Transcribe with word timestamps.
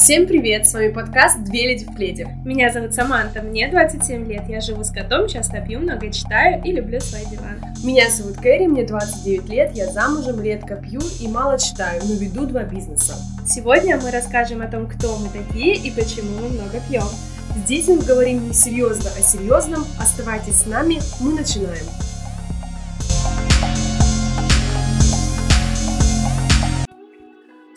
Всем 0.00 0.26
привет, 0.26 0.66
с 0.66 0.72
вами 0.72 0.88
подкаст 0.88 1.44
«Две 1.44 1.68
леди 1.68 1.84
в 1.84 1.94
пледе». 1.94 2.26
Меня 2.42 2.72
зовут 2.72 2.94
Саманта, 2.94 3.42
мне 3.42 3.68
27 3.68 4.26
лет, 4.26 4.44
я 4.48 4.62
живу 4.62 4.82
с 4.82 4.90
котом, 4.90 5.28
часто 5.28 5.60
пью, 5.60 5.78
много 5.78 6.10
читаю 6.10 6.62
и 6.64 6.72
люблю 6.72 7.00
свои 7.00 7.26
диваны. 7.26 7.60
Меня 7.84 8.08
зовут 8.08 8.38
Кэрри, 8.38 8.66
мне 8.66 8.84
29 8.84 9.50
лет, 9.50 9.72
я 9.74 9.88
замужем, 9.88 10.42
редко 10.42 10.76
пью 10.76 11.00
и 11.20 11.28
мало 11.28 11.58
читаю, 11.58 12.00
но 12.02 12.14
веду 12.14 12.46
два 12.46 12.62
бизнеса. 12.62 13.14
Сегодня 13.46 13.98
мы 13.98 14.10
расскажем 14.10 14.62
о 14.62 14.68
том, 14.68 14.88
кто 14.88 15.18
мы 15.18 15.28
такие 15.28 15.74
и 15.74 15.90
почему 15.90 16.30
мы 16.40 16.48
много 16.48 16.80
пьем. 16.88 17.04
Здесь 17.66 17.86
мы 17.88 17.98
говорим 17.98 18.48
не 18.48 18.54
серьезно 18.54 19.10
о 19.10 19.20
серьезном, 19.20 19.84
оставайтесь 20.00 20.62
с 20.62 20.66
нами, 20.66 20.98
мы 21.20 21.34
начинаем. 21.34 21.84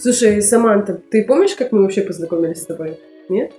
Слушай, 0.04 0.42
Саманта, 0.42 1.00
ты 1.12 1.24
помнишь, 1.24 1.56
как 1.56 1.72
мы 1.72 1.84
вообще 1.84 2.02
познакомились 2.02 2.62
с 2.62 2.66
тобой? 2.66 3.00
Нет? 3.30 3.54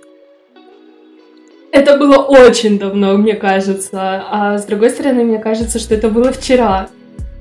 Это 1.71 1.97
было 1.97 2.17
очень 2.17 2.77
давно, 2.77 3.17
мне 3.17 3.33
кажется. 3.33 4.23
А 4.29 4.55
с 4.59 4.65
другой 4.65 4.91
стороны, 4.91 5.23
мне 5.23 5.39
кажется, 5.39 5.79
что 5.79 5.95
это 5.95 6.07
было 6.09 6.31
вчера. 6.31 6.89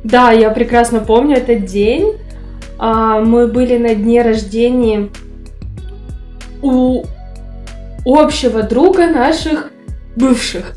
Да, 0.05 0.33
я 0.33 0.49
прекрасно 0.49 1.01
помню 1.01 1.37
этот 1.37 1.67
день. 1.67 2.15
А, 2.79 3.21
мы 3.21 3.47
были 3.47 3.77
на 3.77 3.95
дне 3.95 4.23
рождения 4.23 5.11
у 6.63 7.05
общего 8.07 8.63
друга 8.63 9.07
наших 9.09 9.71
бывших. 10.17 10.75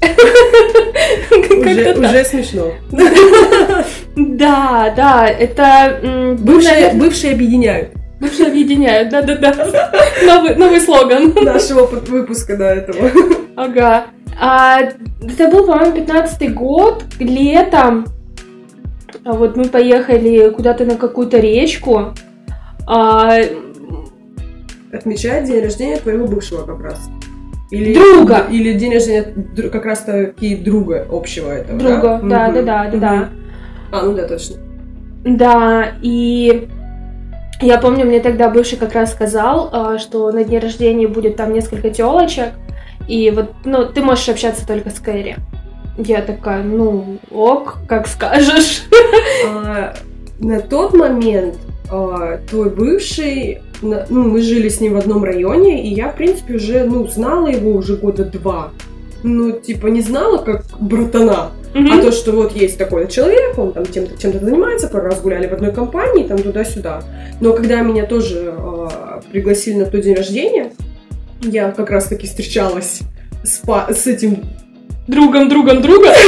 Уже, 1.32 1.94
уже 1.94 2.26
смешно. 2.26 2.74
Да, 4.18 4.94
да, 4.98 5.28
это... 5.28 6.36
Бывшие, 6.40 6.92
бывшие 6.94 7.34
объединяют. 7.34 7.97
Бывшие 8.20 8.48
объединяют, 8.48 9.10
да-да-да. 9.10 9.92
Новый, 10.26 10.56
новый 10.56 10.82
слоган. 10.82 11.34
Нашего 11.36 11.86
выпуска 11.86 12.58
до 12.58 12.66
этого. 12.66 13.12
Ага. 13.56 14.06
А, 14.40 14.80
это 14.80 15.50
был, 15.50 15.66
по-моему, 15.66 15.96
15 15.96 16.54
год, 16.54 17.04
летом. 17.20 18.06
А 19.24 19.34
вот 19.34 19.56
мы 19.56 19.66
поехали 19.66 20.50
куда-то 20.50 20.86
на 20.86 20.96
какую-то 20.96 21.40
речку. 21.40 22.14
А... 22.88 23.38
Отмечать 24.92 25.46
день 25.46 25.64
рождения 25.64 25.98
твоего 25.98 26.28
бывшего 26.28 26.66
как 26.66 26.82
раз. 26.82 27.10
Или, 27.70 27.94
друга! 27.94 28.46
Или 28.50 28.74
день 28.74 28.94
рождения 28.94 29.34
как 29.72 29.86
раз 29.86 30.00
таки 30.00 30.56
друга 30.56 31.06
общего 31.12 31.52
этого, 31.52 31.78
Друга? 31.78 32.22
Да, 32.24 32.52
да, 32.52 32.62
да, 32.62 32.90
да, 32.90 32.98
да. 32.98 33.30
А, 33.92 34.04
ну 34.04 34.14
да, 34.14 34.28
точно. 34.28 34.56
Да, 35.26 35.92
и 36.02 36.70
я 37.62 37.78
помню, 37.78 38.06
мне 38.06 38.20
тогда 38.20 38.50
бывший 38.50 38.78
как 38.78 38.94
раз 38.94 39.12
сказал, 39.12 39.70
а, 39.72 39.98
что 39.98 40.32
на 40.32 40.44
дне 40.44 40.60
рождения 40.60 41.08
будет 41.08 41.36
там 41.38 41.54
несколько 41.54 41.90
телочек, 41.90 42.54
и 43.08 43.32
вот, 43.32 43.52
ну, 43.66 43.86
ты 43.86 44.02
можешь 44.02 44.30
общаться 44.30 44.66
только 44.68 44.90
с 44.90 45.00
Кэрри. 45.00 45.38
Я 45.98 46.22
такая, 46.22 46.62
ну, 46.62 47.18
ок, 47.32 47.78
как 47.88 48.08
скажешь. 48.08 48.84
А, 49.48 49.96
на 50.40 50.60
тот 50.60 50.94
момент 50.94 51.56
а, 51.90 52.40
твой 52.50 52.70
бывший, 52.70 53.62
ну, 53.82 54.04
мы 54.10 54.42
жили 54.42 54.70
с 54.70 54.82
ним 54.82 54.94
в 54.94 54.98
одном 54.98 55.24
районе, 55.24 55.88
и 55.88 55.94
я, 55.94 56.10
в 56.10 56.16
принципе, 56.16 56.56
уже, 56.56 56.84
ну, 56.84 57.08
знала 57.08 57.48
его 57.48 57.72
уже 57.72 57.96
года 57.96 58.26
два. 58.26 58.72
Ну, 59.24 59.52
типа, 59.52 59.88
не 59.88 60.02
знала, 60.02 60.38
как 60.38 60.66
братана. 60.80 61.52
Mm-hmm. 61.78 62.00
А 62.00 62.02
то, 62.02 62.12
что 62.12 62.32
вот 62.32 62.56
есть 62.56 62.78
такой 62.78 63.08
человек, 63.08 63.58
он 63.58 63.72
там 63.72 63.86
чем-то, 63.86 64.18
чем-то 64.18 64.44
занимается, 64.44 64.88
пару 64.88 65.06
раз 65.06 65.22
гуляли 65.22 65.48
в 65.48 65.54
одной 65.54 65.72
компании, 65.72 66.24
там 66.24 66.38
туда-сюда. 66.40 67.04
Но 67.40 67.54
когда 67.54 67.82
меня 67.82 68.06
тоже 68.06 68.56
э, 68.58 68.88
пригласили 69.32 69.76
на 69.76 69.86
тот 69.86 70.02
день 70.02 70.16
рождения, 70.16 70.72
я 71.42 71.72
как 71.72 71.92
раз-таки 71.92 72.26
встречалась 72.26 73.02
с, 73.44 73.62
с 73.64 74.08
этим 74.08 74.44
другом, 75.08 75.50
другом, 75.50 75.82
друга. 75.82 76.14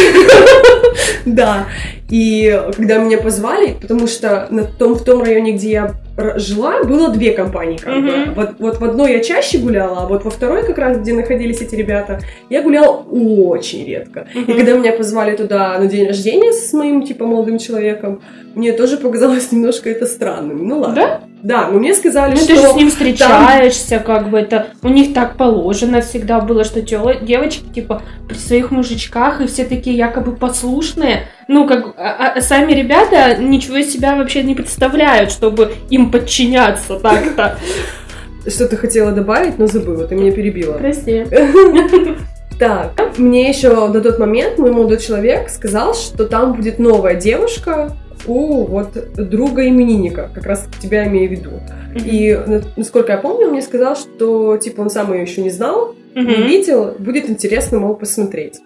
Да. 1.25 1.67
И 2.09 2.61
когда 2.75 2.97
меня 2.97 3.17
позвали, 3.17 3.75
потому 3.79 4.07
что 4.07 4.47
на 4.49 4.63
том, 4.63 4.95
в 4.95 5.03
том 5.03 5.21
районе, 5.21 5.53
где 5.53 5.71
я 5.71 5.95
жила, 6.37 6.83
было 6.83 7.09
две 7.09 7.31
компании. 7.31 7.77
Как 7.77 7.93
mm-hmm. 7.93 8.25
бы. 8.27 8.33
Вот, 8.35 8.55
вот 8.59 8.77
в 8.79 8.83
одной 8.83 9.13
я 9.13 9.19
чаще 9.19 9.57
гуляла, 9.57 10.03
а 10.03 10.07
вот 10.07 10.23
во 10.23 10.29
второй, 10.29 10.65
как 10.65 10.77
раз, 10.77 10.97
где 10.97 11.13
находились 11.13 11.61
эти 11.61 11.75
ребята, 11.75 12.19
я 12.49 12.61
гуляла 12.61 12.97
очень 12.97 13.85
редко. 13.85 14.27
Mm-hmm. 14.33 14.51
И 14.51 14.57
когда 14.57 14.77
меня 14.77 14.93
позвали 14.93 15.35
туда 15.35 15.77
на 15.77 15.87
день 15.87 16.07
рождения 16.07 16.53
с 16.53 16.73
моим, 16.73 17.03
типа, 17.03 17.25
молодым 17.25 17.57
человеком, 17.57 18.21
мне 18.55 18.73
тоже 18.73 18.97
показалось 18.97 19.51
немножко 19.51 19.89
это 19.89 20.05
странным. 20.05 20.67
Ну 20.67 20.79
ладно. 20.79 20.95
Да? 20.95 21.21
Да, 21.41 21.67
но 21.67 21.79
мне 21.79 21.93
сказали, 21.93 22.31
ну, 22.31 22.37
что... 22.37 22.47
ты 22.47 22.55
же 22.55 22.67
с 22.67 22.75
ним 22.75 22.89
встречаешься, 22.89 23.99
там... 23.99 24.03
как 24.03 24.29
бы 24.29 24.39
это... 24.39 24.67
У 24.81 24.89
них 24.89 25.13
так 25.13 25.37
положено 25.37 26.01
всегда 26.01 26.41
было, 26.41 26.63
что 26.63 26.81
тело, 26.81 27.15
девочки, 27.15 27.63
типа, 27.73 28.01
при 28.27 28.35
своих 28.35 28.71
мужичках, 28.71 29.41
и 29.41 29.47
все 29.47 29.63
такие 29.65 29.95
якобы 29.95 30.35
послушные. 30.35 31.27
Ну, 31.47 31.67
как... 31.67 31.93
А, 31.97 32.33
а 32.35 32.41
сами 32.41 32.73
ребята 32.73 33.35
ничего 33.37 33.77
из 33.77 33.91
себя 33.91 34.15
вообще 34.15 34.43
не 34.43 34.55
представляют, 34.55 35.31
чтобы 35.31 35.73
им 35.89 36.11
подчиняться 36.11 36.99
так-то. 36.99 37.57
Что 38.47 38.67
ты 38.67 38.77
хотела 38.77 39.11
добавить, 39.11 39.59
но 39.59 39.67
забыла, 39.67 40.07
ты 40.07 40.15
меня 40.15 40.31
перебила. 40.31 40.73
Прости. 40.73 41.25
Так, 42.59 43.17
мне 43.17 43.47
еще 43.47 43.87
на 43.87 44.01
тот 44.01 44.19
момент 44.19 44.57
мой 44.57 44.71
молодой 44.71 44.97
человек 44.97 45.49
сказал, 45.49 45.95
что 45.95 46.25
там 46.25 46.55
будет 46.55 46.77
новая 46.77 47.15
девушка, 47.15 47.95
у 48.27 48.65
вот 48.65 48.91
друга 49.15 49.67
именинника, 49.67 50.29
как 50.33 50.45
раз 50.45 50.67
тебя 50.81 51.07
имею 51.07 51.29
в 51.29 51.31
виду. 51.31 51.49
Mm-hmm. 51.49 52.01
И 52.05 52.69
насколько 52.77 53.11
я 53.13 53.17
помню, 53.17 53.47
он 53.47 53.53
мне 53.53 53.61
сказал, 53.61 53.95
что 53.95 54.57
типа 54.57 54.81
он 54.81 54.89
сам 54.89 55.13
ее 55.13 55.21
еще 55.21 55.41
не 55.41 55.49
знал, 55.49 55.95
mm-hmm. 56.15 56.25
не 56.25 56.43
видел, 56.43 56.95
будет 56.99 57.29
интересно, 57.29 57.79
мол, 57.79 57.95
посмотреть. 57.95 58.59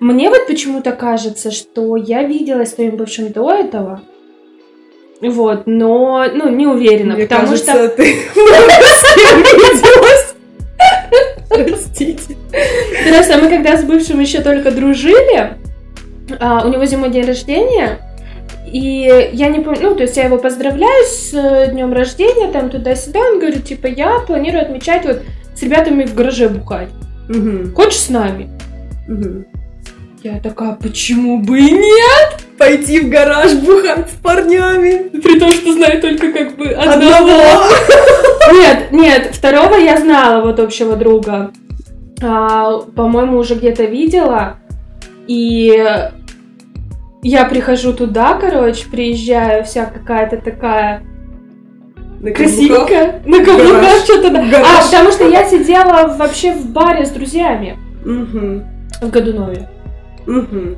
Мне 0.00 0.30
вот 0.30 0.46
почему-то 0.46 0.92
кажется, 0.92 1.50
что 1.50 1.96
я 1.96 2.22
виделась 2.22 2.70
с 2.70 2.74
твоим 2.74 2.96
бывшим 2.96 3.32
до 3.32 3.52
этого. 3.52 4.00
Вот, 5.20 5.62
но, 5.66 6.26
ну, 6.34 6.48
не 6.50 6.66
уверена, 6.66 7.14
Мне 7.14 7.24
потому 7.24 7.48
кажется, 7.48 7.72
что... 7.72 7.88
ты 7.88 8.02
виделась. 9.54 10.34
Простите. 11.48 12.36
Просто 13.08 13.38
мы 13.38 13.48
когда 13.48 13.76
с 13.76 13.84
бывшим 13.84 14.20
еще 14.20 14.40
только 14.40 14.70
дружили, 14.70 15.56
а, 16.40 16.66
у 16.66 16.70
него 16.70 16.84
зимой 16.84 17.10
день 17.10 17.26
рождения, 17.26 17.98
и 18.74 19.30
я 19.32 19.50
не 19.50 19.60
помню, 19.60 19.90
ну, 19.90 19.94
то 19.94 20.02
есть 20.02 20.16
я 20.16 20.24
его 20.24 20.36
поздравляю 20.36 21.04
с 21.06 21.32
э, 21.32 21.70
днем 21.70 21.92
рождения, 21.92 22.50
там 22.50 22.70
туда-сюда. 22.70 23.20
Он 23.20 23.38
говорит, 23.38 23.64
типа, 23.64 23.86
я 23.86 24.18
планирую 24.18 24.62
отмечать 24.62 25.06
вот 25.06 25.22
с 25.54 25.62
ребятами 25.62 26.04
в 26.04 26.12
гараже 26.12 26.48
бухать. 26.48 26.88
Угу. 27.28 27.72
Хочешь 27.76 28.00
с 28.00 28.08
нами? 28.08 28.50
Угу. 29.08 29.44
Я 30.24 30.40
такая, 30.40 30.72
почему 30.72 31.40
бы 31.40 31.60
и 31.60 31.70
нет? 31.70 32.44
Пойти 32.58 32.98
в 32.98 33.10
гараж 33.10 33.52
бухать 33.54 34.10
с 34.10 34.14
парнями. 34.14 35.20
При 35.20 35.38
том, 35.38 35.52
что 35.52 35.72
знаю 35.72 36.00
только 36.00 36.32
как 36.32 36.56
бы 36.56 36.66
одного. 36.70 37.14
одного. 37.14 37.64
Нет, 38.54 38.90
нет, 38.90 39.30
второго 39.32 39.76
я 39.76 39.98
знала, 40.00 40.42
вот 40.44 40.58
общего 40.58 40.96
друга. 40.96 41.52
А, 42.20 42.80
по-моему, 42.96 43.38
уже 43.38 43.54
где-то 43.54 43.84
видела. 43.84 44.56
И 45.28 45.72
я 47.24 47.46
прихожу 47.46 47.92
туда, 47.94 48.34
короче, 48.34 48.86
приезжаю, 48.88 49.64
вся 49.64 49.86
какая-то 49.86 50.36
такая 50.36 51.02
на 52.20 52.30
красивенькая, 52.30 53.22
на 53.24 53.44
каблуках 53.44 53.96
что-то. 54.04 54.28
А, 54.28 54.84
потому 54.84 55.10
что 55.10 55.28
я 55.28 55.44
сидела 55.44 56.14
вообще 56.16 56.52
в 56.52 56.70
баре 56.70 57.04
с 57.04 57.10
друзьями 57.10 57.78
угу. 58.04 58.62
в 59.00 59.10
Годунове. 59.10 59.68
Угу. 60.26 60.76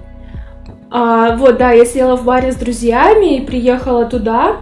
А, 0.91 1.37
вот, 1.37 1.59
да, 1.59 1.73
я 1.73 1.85
сидела 1.85 2.17
в 2.17 2.25
баре 2.25 2.53
с 2.53 2.57
друзьями 2.57 3.39
и 3.39 3.47
приехала 3.47 4.07
туда, 4.07 4.57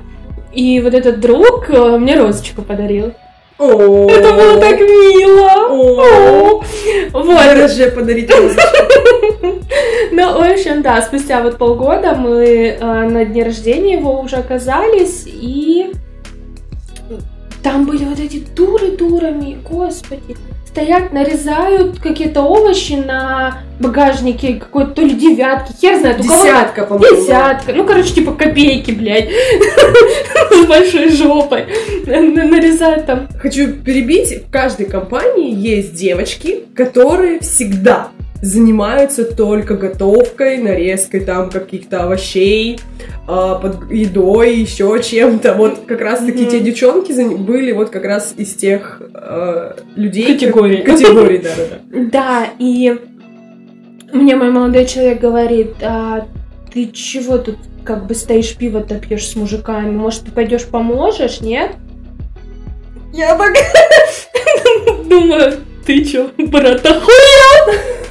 и 0.52 0.80
вот 0.80 0.94
этот 0.94 1.20
друг 1.20 1.68
э, 1.68 1.98
мне 1.98 2.18
розочку 2.18 2.62
подарил. 2.62 3.12
Это 3.58 4.32
было 4.32 4.58
так 4.58 4.80
мило! 4.80 6.64
Вот. 7.12 7.26
Гараже 7.26 7.90
подарить. 7.90 8.30
Ну, 10.12 10.38
в 10.38 10.42
общем, 10.42 10.82
да, 10.82 11.02
спустя 11.02 11.42
вот 11.42 11.58
полгода 11.58 12.14
мы 12.14 12.44
э, 12.46 13.08
на 13.08 13.24
дне 13.24 13.42
рождения 13.42 13.94
его 13.94 14.20
уже 14.20 14.36
оказались, 14.36 15.24
и 15.26 15.92
там 17.64 17.84
были 17.84 18.04
вот 18.04 18.20
эти 18.20 18.38
дуры 18.54 18.92
дурами, 18.92 19.58
господи 19.68 20.36
стоят, 20.74 21.12
нарезают 21.12 22.00
какие-то 22.00 22.42
овощи 22.42 22.94
на 22.94 23.62
багажнике 23.78 24.54
какой-то 24.54 24.90
то 24.90 25.02
ли 25.02 25.10
девятки, 25.10 25.72
хер 25.80 26.00
знает. 26.00 26.20
Десятка, 26.20 26.84
по-моему. 26.84 27.16
Десятка. 27.16 27.72
Ну, 27.72 27.84
короче, 27.84 28.12
типа 28.14 28.32
копейки, 28.32 28.90
блядь. 28.90 29.28
С 30.50 30.66
большой 30.66 31.10
жопой. 31.10 31.66
Нарезают 32.06 33.06
там. 33.06 33.28
Хочу 33.40 33.72
перебить. 33.72 34.46
В 34.48 34.50
каждой 34.50 34.86
компании 34.86 35.54
есть 35.54 35.94
девочки, 35.94 36.64
которые 36.74 37.38
всегда 37.38 38.08
занимаются 38.44 39.24
только 39.24 39.74
готовкой, 39.74 40.58
нарезкой 40.58 41.20
там 41.20 41.48
каких-то 41.48 42.02
овощей, 42.02 42.78
а, 43.26 43.54
под 43.54 43.90
едой, 43.90 44.56
еще 44.56 45.00
чем-то. 45.02 45.54
Вот 45.54 45.80
как 45.86 46.00
раз-таки 46.02 46.46
те 46.46 46.60
девчонки 46.60 47.12
были 47.36 47.72
вот 47.72 47.88
как 47.88 48.04
раз 48.04 48.34
из 48.36 48.54
тех 48.54 49.00
а, 49.14 49.76
людей... 49.96 50.34
Категорий. 50.34 50.76
Категорий, 50.84 51.38
да-да-да. 51.38 52.08
Да, 52.12 52.46
и 52.58 52.94
мне 54.12 54.36
мой 54.36 54.50
молодой 54.50 54.84
человек 54.84 55.20
говорит, 55.20 55.72
а 55.82 56.26
ты 56.72 56.90
чего 56.90 57.38
тут 57.38 57.56
как 57.82 58.06
бы 58.06 58.14
стоишь 58.14 58.56
пиво-то 58.56 58.96
пьешь 58.96 59.26
с 59.26 59.36
мужиками? 59.36 59.90
Может, 59.90 60.24
ты 60.24 60.32
пойдешь 60.32 60.66
поможешь, 60.66 61.40
нет? 61.40 61.72
Я 63.14 63.36
так 63.38 63.54
думаю, 65.08 65.54
ты 65.86 66.04
чё, 66.04 66.28
брат, 66.36 66.84
охуел? 66.84 68.03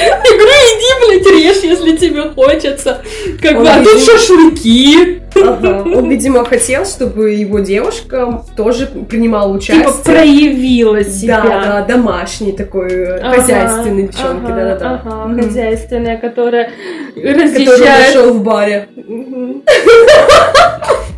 Я 0.00 0.36
говорю, 0.36 0.52
иди, 0.72 1.22
блядь, 1.22 1.26
режь, 1.26 1.62
если 1.62 1.96
тебе 1.96 2.22
хочется. 2.30 3.02
Как 3.42 3.58
бы, 3.58 3.68
а 3.68 3.82
тут 3.82 4.00
шашлыки. 4.00 5.20
Ага. 5.36 5.82
Он, 5.84 6.08
видимо, 6.08 6.44
хотел, 6.44 6.84
чтобы 6.84 7.32
его 7.32 7.60
девушка 7.60 8.42
тоже 8.56 8.86
принимала 8.86 9.52
участие. 9.52 9.84
Типа 9.84 9.92
проявила 10.04 11.04
себя. 11.04 11.40
Да, 11.42 11.64
да, 11.64 11.84
домашний 11.86 12.52
такой, 12.52 13.18
ага, 13.18 13.40
хозяйственный 13.40 14.08
девчонки, 14.08 14.46
ага, 14.46 14.54
да-да-да. 14.54 15.02
Ага, 15.04 15.32
угу. 15.32 15.42
хозяйственная, 15.42 16.16
которая 16.18 16.70
разъезжает. 17.16 17.68
Который 17.68 18.06
нашел 18.06 18.34
в 18.34 18.42
баре. 18.42 18.88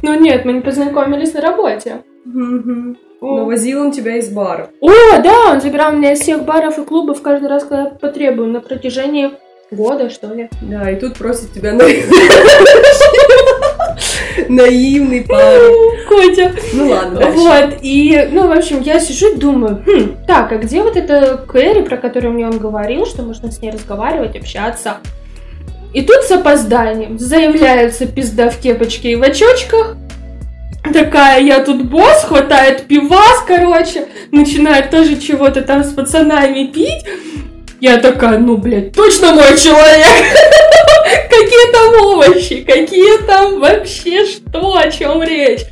Ну 0.05 0.19
нет, 0.19 0.44
мы 0.44 0.55
не 0.55 0.61
познакомились 0.62 1.33
на 1.33 1.41
работе. 1.41 2.03
Но 2.32 3.44
возил 3.44 3.82
он 3.82 3.93
тебя 3.93 4.17
из 4.17 4.31
бара. 4.31 4.70
О, 4.81 4.90
да, 5.23 5.52
он 5.52 5.61
забирал 5.61 5.93
меня 5.93 6.12
из 6.12 6.20
всех 6.20 6.44
баров 6.44 6.79
и 6.79 6.84
клубов 6.84 7.23
каждый 7.23 7.49
раз, 7.49 7.64
когда 7.64 7.90
потребую, 7.90 8.49
на 8.49 8.61
протяжении 8.61 9.31
года, 9.70 10.11
что 10.11 10.34
ли. 10.34 10.49
Да, 10.61 10.90
и 10.90 10.99
тут 10.99 11.17
просит 11.17 11.52
тебя 11.52 11.73
на... 11.73 11.84
Наивный 14.49 15.23
парень. 15.23 16.06
Котя. 16.08 16.52
Ну 16.73 16.88
ладно, 16.88 17.20
дальше. 17.20 17.38
Вот, 17.38 17.79
и, 17.82 18.29
ну, 18.32 18.49
в 18.49 18.52
общем, 18.52 18.81
я 18.81 19.00
сижу 19.00 19.34
и 19.34 19.37
думаю, 19.37 19.82
хм, 19.87 20.17
так, 20.26 20.52
а 20.52 20.56
где 20.56 20.82
вот 20.82 20.96
эта 20.96 21.37
Кэрри, 21.37 21.82
про 21.82 21.96
которую 21.96 22.34
мне 22.34 22.46
он 22.46 22.58
говорил, 22.58 23.06
что 23.06 23.23
можно 23.23 23.50
с 23.50 23.61
ней 23.61 23.70
разговаривать, 23.70 24.37
общаться? 24.37 24.99
И 25.93 26.02
тут 26.02 26.23
с 26.23 26.31
опозданием 26.31 27.19
заявляется 27.19 28.06
пизда 28.06 28.49
в 28.49 28.58
кепочке 28.58 29.12
и 29.12 29.17
в 29.17 29.23
очочках, 29.23 29.96
такая, 30.90 31.40
я 31.43 31.61
тут 31.61 31.84
босс, 31.84 32.25
хватает 32.25 32.87
пивас, 32.87 33.44
короче, 33.46 34.06
начинает 34.31 34.90
тоже 34.90 35.17
чего-то 35.17 35.62
там 35.62 35.84
с 35.84 35.93
пацанами 35.93 36.67
пить. 36.67 37.05
Я 37.81 37.99
такая, 37.99 38.38
ну, 38.38 38.56
блядь, 38.56 38.93
точно 38.93 39.32
мой 39.32 39.56
человек! 39.56 40.06
Какие 41.29 41.73
там 41.73 42.06
овощи, 42.06 42.61
какие 42.62 43.19
там 43.26 43.58
вообще 43.61 44.25
что, 44.25 44.76
о 44.76 44.90
чем 44.90 45.23
речь? 45.23 45.62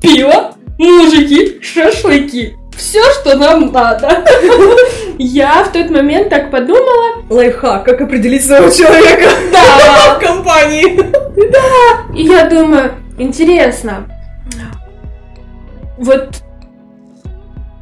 Пиво, 0.00 0.54
мужики, 0.78 1.60
шашлыки. 1.60 2.54
Все, 2.76 3.02
что 3.20 3.36
нам 3.36 3.72
надо. 3.72 4.24
Я 5.18 5.64
в 5.64 5.72
тот 5.72 5.90
момент 5.90 6.30
так 6.30 6.50
подумала. 6.50 7.22
Лайфхак, 7.28 7.84
как 7.84 8.00
определить 8.00 8.44
своего 8.44 8.70
человека 8.70 9.28
да. 9.52 10.14
в 10.18 10.24
компании. 10.24 10.98
Да. 11.50 12.16
И 12.16 12.22
я 12.22 12.44
думаю, 12.44 12.94
интересно, 13.18 14.06
вот 15.98 16.42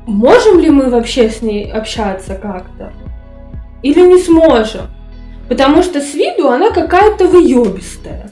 можем 0.06 0.58
ли 0.58 0.70
мы 0.70 0.90
вообще 0.90 1.30
с 1.30 1.42
ней 1.42 1.70
общаться 1.70 2.34
как-то? 2.34 2.92
Или 3.82 4.00
не 4.00 4.18
сможем? 4.20 4.88
Потому 5.48 5.82
что 5.82 6.00
с 6.00 6.14
виду 6.14 6.48
она 6.48 6.70
какая-то 6.70 7.26
выебистая. 7.26 8.30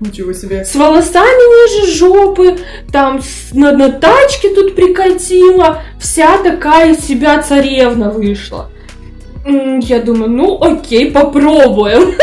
Ничего 0.00 0.32
себе. 0.32 0.64
С 0.64 0.74
волосами 0.74 1.24
ниже 1.24 1.92
жопы, 1.92 2.58
там 2.92 3.22
с, 3.22 3.52
на, 3.52 3.72
на 3.72 3.90
тачке 3.90 4.52
тут 4.52 4.74
прикатила, 4.74 5.80
вся 5.98 6.38
такая 6.38 6.92
из 6.92 7.00
себя 7.06 7.40
царевна 7.40 8.10
вышла. 8.10 8.68
Я 9.46 10.00
думаю, 10.00 10.30
ну 10.30 10.62
окей, 10.62 11.10
попробуем. 11.10 12.14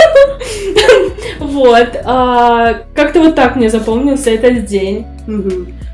Вот. 1.40 1.90
А, 2.06 2.84
как-то 2.94 3.22
вот 3.22 3.36
так 3.36 3.56
мне 3.56 3.70
запомнился 3.70 4.30
этот 4.30 4.66
день. 4.66 5.06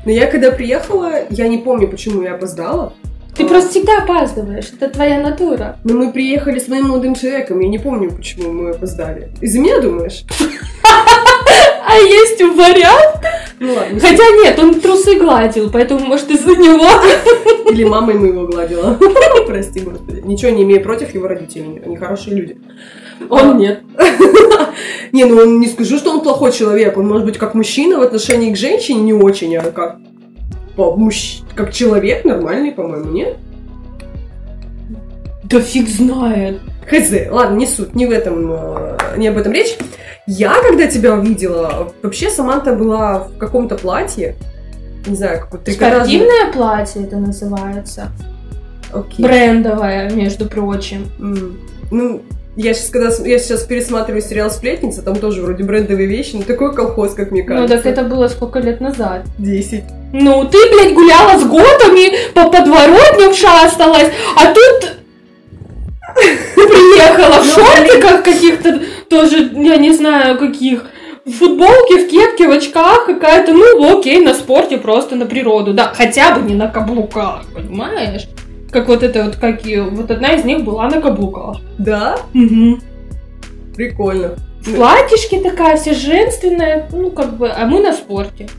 Но 0.04 0.10
я 0.10 0.26
когда 0.26 0.50
приехала, 0.50 1.12
я 1.30 1.48
не 1.48 1.58
помню, 1.58 1.88
почему 1.88 2.22
я 2.22 2.34
опоздала. 2.34 2.92
Ты 3.36 3.44
а... 3.44 3.46
просто 3.46 3.70
всегда 3.70 3.98
опаздываешь, 4.02 4.72
это 4.72 4.88
твоя 4.88 5.20
натура. 5.20 5.78
Но 5.84 5.94
мы 5.94 6.12
приехали 6.12 6.58
с 6.58 6.68
моим 6.68 6.88
молодым 6.88 7.14
человеком, 7.14 7.60
я 7.60 7.68
не 7.68 7.78
помню, 7.78 8.10
почему 8.10 8.52
мы 8.52 8.70
опоздали. 8.70 9.30
Из-за 9.40 9.58
меня, 9.58 9.80
думаешь? 9.80 10.24
А 11.88 11.98
есть 11.98 12.40
вариант? 12.42 13.24
Ну 13.60 13.72
ладно. 13.72 14.00
Хотя 14.00 14.24
нет, 14.42 14.58
он 14.58 14.80
трусы 14.80 15.14
гладил, 15.14 15.70
поэтому, 15.70 16.00
может, 16.00 16.28
из-за 16.30 16.50
него. 16.50 16.88
Или 17.70 17.84
мама 17.84 18.12
ему 18.12 18.26
его 18.26 18.46
гладила. 18.46 18.98
Прости, 19.46 19.80
господи. 19.80 20.20
Ничего 20.24 20.50
не 20.50 20.64
имею 20.64 20.82
против 20.82 21.14
его 21.14 21.28
родителей, 21.28 21.80
они 21.84 21.96
хорошие 21.96 22.36
люди. 22.36 22.58
Он 23.28 23.58
нет. 23.58 23.82
Не, 25.12 25.24
ну 25.24 25.36
он 25.36 25.60
не 25.60 25.68
скажу, 25.68 25.96
что 25.96 26.10
он 26.10 26.20
плохой 26.20 26.52
человек. 26.52 26.96
Он 26.96 27.08
может 27.08 27.24
быть 27.24 27.38
как 27.38 27.54
мужчина 27.54 27.98
в 27.98 28.02
отношении 28.02 28.52
к 28.52 28.56
женщине 28.56 29.00
не 29.00 29.12
очень, 29.14 29.56
а 29.56 29.70
как 29.70 29.98
как 31.54 31.72
человек 31.72 32.24
нормальный, 32.24 32.72
по-моему, 32.72 33.10
нет? 33.10 33.38
Да 35.44 35.60
фиг 35.60 35.88
знает. 35.88 36.60
Хз, 36.86 37.30
ладно, 37.30 37.56
не 37.56 37.66
суть, 37.66 37.94
не 37.94 38.06
в 38.06 38.10
этом, 38.10 38.52
э, 38.52 38.98
не 39.16 39.28
об 39.28 39.38
этом 39.38 39.52
речь. 39.52 39.76
Я, 40.26 40.54
когда 40.60 40.86
тебя 40.86 41.14
увидела, 41.14 41.92
вообще 42.02 42.30
Саманта 42.30 42.74
была 42.74 43.20
в 43.20 43.38
каком-то 43.38 43.76
платье, 43.76 44.36
не 45.06 45.16
знаю, 45.16 45.40
какое-то 45.40 45.72
Спортивное 45.72 46.52
платье 46.52 47.04
это 47.04 47.16
называется. 47.16 48.10
Okay. 48.92 49.22
Брендовое, 49.22 50.10
между 50.10 50.46
прочим. 50.46 51.06
Mm. 51.18 51.56
Ну, 51.90 52.22
я 52.56 52.72
сейчас, 52.72 52.88
когда 52.88 53.08
я 53.28 53.38
сейчас 53.38 53.64
пересматриваю 53.64 54.22
сериал 54.22 54.50
«Сплетница», 54.50 55.02
там 55.02 55.16
тоже 55.16 55.42
вроде 55.42 55.62
брендовые 55.62 56.08
вещи, 56.08 56.36
но 56.36 56.42
такой 56.42 56.74
колхоз, 56.74 57.12
как 57.12 57.30
мне 57.30 57.42
кажется. 57.42 57.76
Ну, 57.76 57.82
так 57.82 57.92
это 57.92 58.02
было 58.02 58.28
сколько 58.28 58.60
лет 58.60 58.80
назад? 58.80 59.24
Десять. 59.38 59.84
Ну, 60.12 60.44
ты, 60.44 60.58
блядь, 60.72 60.94
гуляла 60.94 61.38
с 61.38 61.44
готами, 61.44 62.32
по 62.32 62.50
подворотням 62.50 63.34
шасталась, 63.34 64.10
а 64.36 64.54
тут 64.54 64.96
приехала 66.54 67.42
в 67.42 67.46
ну, 67.46 67.52
шортиках 67.52 68.22
каких-то, 68.22 68.80
тоже, 69.10 69.50
я 69.54 69.76
не 69.76 69.92
знаю, 69.92 70.38
каких, 70.38 70.86
в 71.26 71.32
футболке, 71.32 72.06
в 72.06 72.08
кепке, 72.08 72.48
в 72.48 72.52
очках 72.52 73.04
какая-то, 73.04 73.52
ну, 73.52 73.98
окей, 73.98 74.20
на 74.20 74.32
спорте, 74.32 74.78
просто 74.78 75.14
на 75.14 75.26
природу, 75.26 75.74
да, 75.74 75.92
хотя 75.94 76.34
бы 76.34 76.48
не 76.48 76.54
на 76.54 76.68
каблуках, 76.68 77.42
понимаешь? 77.54 78.28
Как 78.76 78.88
вот 78.88 79.02
это 79.02 79.24
вот, 79.24 79.36
как 79.36 79.64
и, 79.64 79.80
вот 79.80 80.10
одна 80.10 80.34
из 80.34 80.44
них 80.44 80.62
была 80.62 80.86
на 80.90 81.00
каблуках. 81.00 81.62
Да? 81.78 82.18
Угу. 82.34 82.78
Прикольно. 83.74 84.36
В 84.60 84.74
платьишке 84.74 85.40
такая 85.40 85.78
вся 85.78 85.94
женственная, 85.94 86.86
ну, 86.92 87.10
как 87.10 87.38
бы, 87.38 87.48
а 87.48 87.64
мы 87.64 87.80
на 87.80 87.94
спорте. 87.94 88.50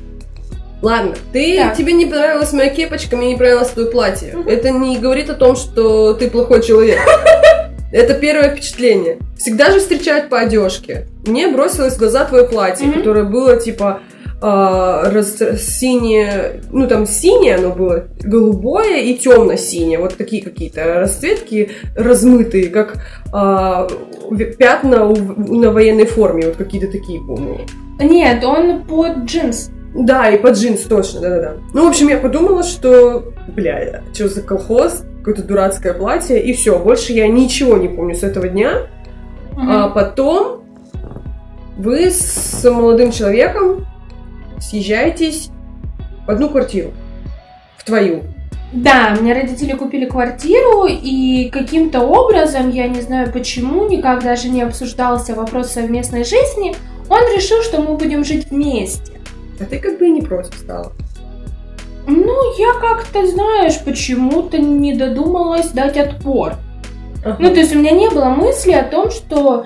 Ладно, 0.82 1.14
ты 1.32 1.58
так. 1.58 1.78
тебе 1.78 1.94
не 1.94 2.08
понравилась 2.08 2.52
моя 2.52 2.72
кепочка, 2.72 3.16
мне 3.16 3.28
не 3.28 3.36
понравилось 3.36 3.70
твое 3.70 3.92
платье. 3.92 4.36
Угу. 4.36 4.50
Это 4.50 4.72
не 4.72 4.98
говорит 4.98 5.30
о 5.30 5.36
том, 5.36 5.56
что 5.56 6.16
ты 6.16 6.32
плохой 6.32 6.64
человек. 6.64 6.98
Это 7.92 8.16
первое 8.16 8.50
впечатление. 8.50 9.20
Всегда 9.38 9.70
же 9.70 9.78
встречают 9.80 10.30
по 10.30 10.40
одежке. 10.40 11.06
Мне 11.28 11.48
бросилось 11.48 11.94
в 11.94 12.00
глаза 12.00 12.26
твое 12.26 12.46
платье, 12.46 12.92
которое 12.92 13.24
было 13.24 13.56
типа 13.58 14.00
раз, 14.40 15.38
синее, 15.60 16.62
ну 16.72 16.88
там 16.88 17.08
синее 17.08 17.56
оно 17.56 17.70
было, 17.72 18.06
голубое 18.22 19.02
и 19.02 19.16
темно-синее, 19.16 20.00
вот 20.00 20.16
такие 20.16 20.44
какие-то 20.44 21.00
расцветки 21.00 21.72
размытые, 21.96 22.70
как 22.70 23.04
э, 23.34 23.88
пятна 24.58 25.08
у, 25.08 25.16
на 25.16 25.72
военной 25.72 26.06
форме, 26.06 26.48
вот 26.48 26.56
какие-то 26.58 26.92
такие, 26.92 27.20
по-моему. 27.20 27.62
Нет, 28.00 28.44
он 28.44 28.84
под 28.84 29.26
джинс. 29.26 29.72
Да, 29.96 30.30
и 30.30 30.38
под 30.38 30.56
джинс, 30.56 30.82
точно, 30.82 31.22
да-да-да. 31.22 31.54
Ну, 31.74 31.86
в 31.86 31.88
общем, 31.88 32.10
я 32.10 32.18
подумала, 32.18 32.62
что, 32.62 33.34
бля, 33.48 34.04
что 34.14 34.28
за 34.28 34.44
колхоз, 34.44 35.04
какое-то 35.20 35.44
дурацкое 35.44 35.94
платье, 35.94 36.42
и 36.42 36.54
все, 36.54 36.78
больше 36.78 37.14
я 37.14 37.28
ничего 37.28 37.78
не 37.78 37.88
помню 37.88 38.14
с 38.14 38.22
этого 38.22 38.48
дня. 38.48 38.88
Угу. 39.54 39.62
А 39.68 39.90
потом 39.90 40.64
вы 41.78 42.12
с 42.12 42.64
молодым 42.70 43.12
человеком 43.12 43.88
съезжаетесь 44.60 45.50
в 46.26 46.32
одну 46.32 46.50
квартиру, 46.50 46.92
в 47.78 47.84
твою. 47.84 48.24
Да, 48.74 49.16
мне 49.20 49.34
родители 49.34 49.74
купили 49.74 50.06
квартиру, 50.06 50.88
и 50.88 51.50
каким-то 51.50 52.02
образом, 52.02 52.70
я 52.70 52.88
не 52.88 53.02
знаю 53.02 53.32
почему, 53.32 53.88
никак 53.88 54.24
даже 54.24 54.50
не 54.50 54.62
обсуждался 54.62 55.36
вопрос 55.36 55.72
совместной 55.72 56.26
жизни, 56.26 56.76
он 57.10 57.22
решил, 57.34 57.62
что 57.64 57.82
мы 57.82 57.96
будем 57.96 58.26
жить 58.26 58.52
вместе. 58.52 59.14
А 59.60 59.64
ты 59.64 59.80
как 59.80 59.98
бы 59.98 60.08
и 60.08 60.12
не 60.12 60.22
против 60.22 60.54
стала. 60.56 60.92
Ну, 62.06 62.58
я 62.58 62.74
как-то, 62.80 63.26
знаешь, 63.26 63.80
почему-то 63.84 64.58
не 64.58 64.94
додумалась 64.94 65.70
дать 65.70 65.98
отпор. 65.98 66.54
Ага. 67.24 67.38
Ну, 67.40 67.50
то 67.50 67.60
есть 67.60 67.76
у 67.76 67.80
меня 67.80 67.92
не 67.92 68.10
было 68.10 68.26
мысли 68.26 68.72
о 68.72 68.84
том, 68.84 69.12
что 69.12 69.66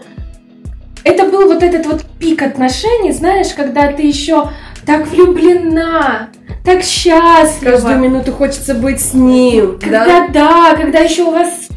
это 1.03 1.25
был 1.25 1.47
вот 1.47 1.61
этот 1.63 1.85
вот 1.85 2.03
пик 2.19 2.41
отношений, 2.41 3.11
знаешь, 3.11 3.53
когда 3.55 3.91
ты 3.91 4.03
еще 4.03 4.49
так 4.85 5.07
влюблена, 5.07 6.29
так 6.63 6.83
счастлива. 6.83 7.71
Каждую 7.71 7.99
минуту 7.99 8.31
хочется 8.31 8.75
быть 8.75 9.01
с 9.01 9.13
ним. 9.13 9.79
Когда, 9.79 10.05
да, 10.05 10.27
да 10.27 10.75
когда 10.75 10.99
еще 10.99 11.23
у 11.23 11.31
вас 11.31 11.69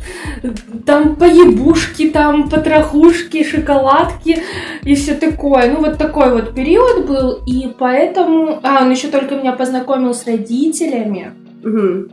там 0.84 1.16
поебушки, 1.16 2.10
там 2.10 2.48
потрохушки, 2.48 3.44
шоколадки 3.44 4.42
и 4.82 4.94
все 4.94 5.14
такое. 5.14 5.70
Ну, 5.70 5.80
вот 5.80 5.98
такой 5.98 6.32
вот 6.32 6.54
период 6.54 7.06
был, 7.06 7.42
и 7.46 7.68
поэтому... 7.78 8.60
А, 8.62 8.82
он 8.82 8.90
еще 8.90 9.08
только 9.08 9.36
меня 9.36 9.52
познакомил 9.52 10.12
с 10.12 10.26
родителями. 10.26 11.32
Угу. 11.64 12.10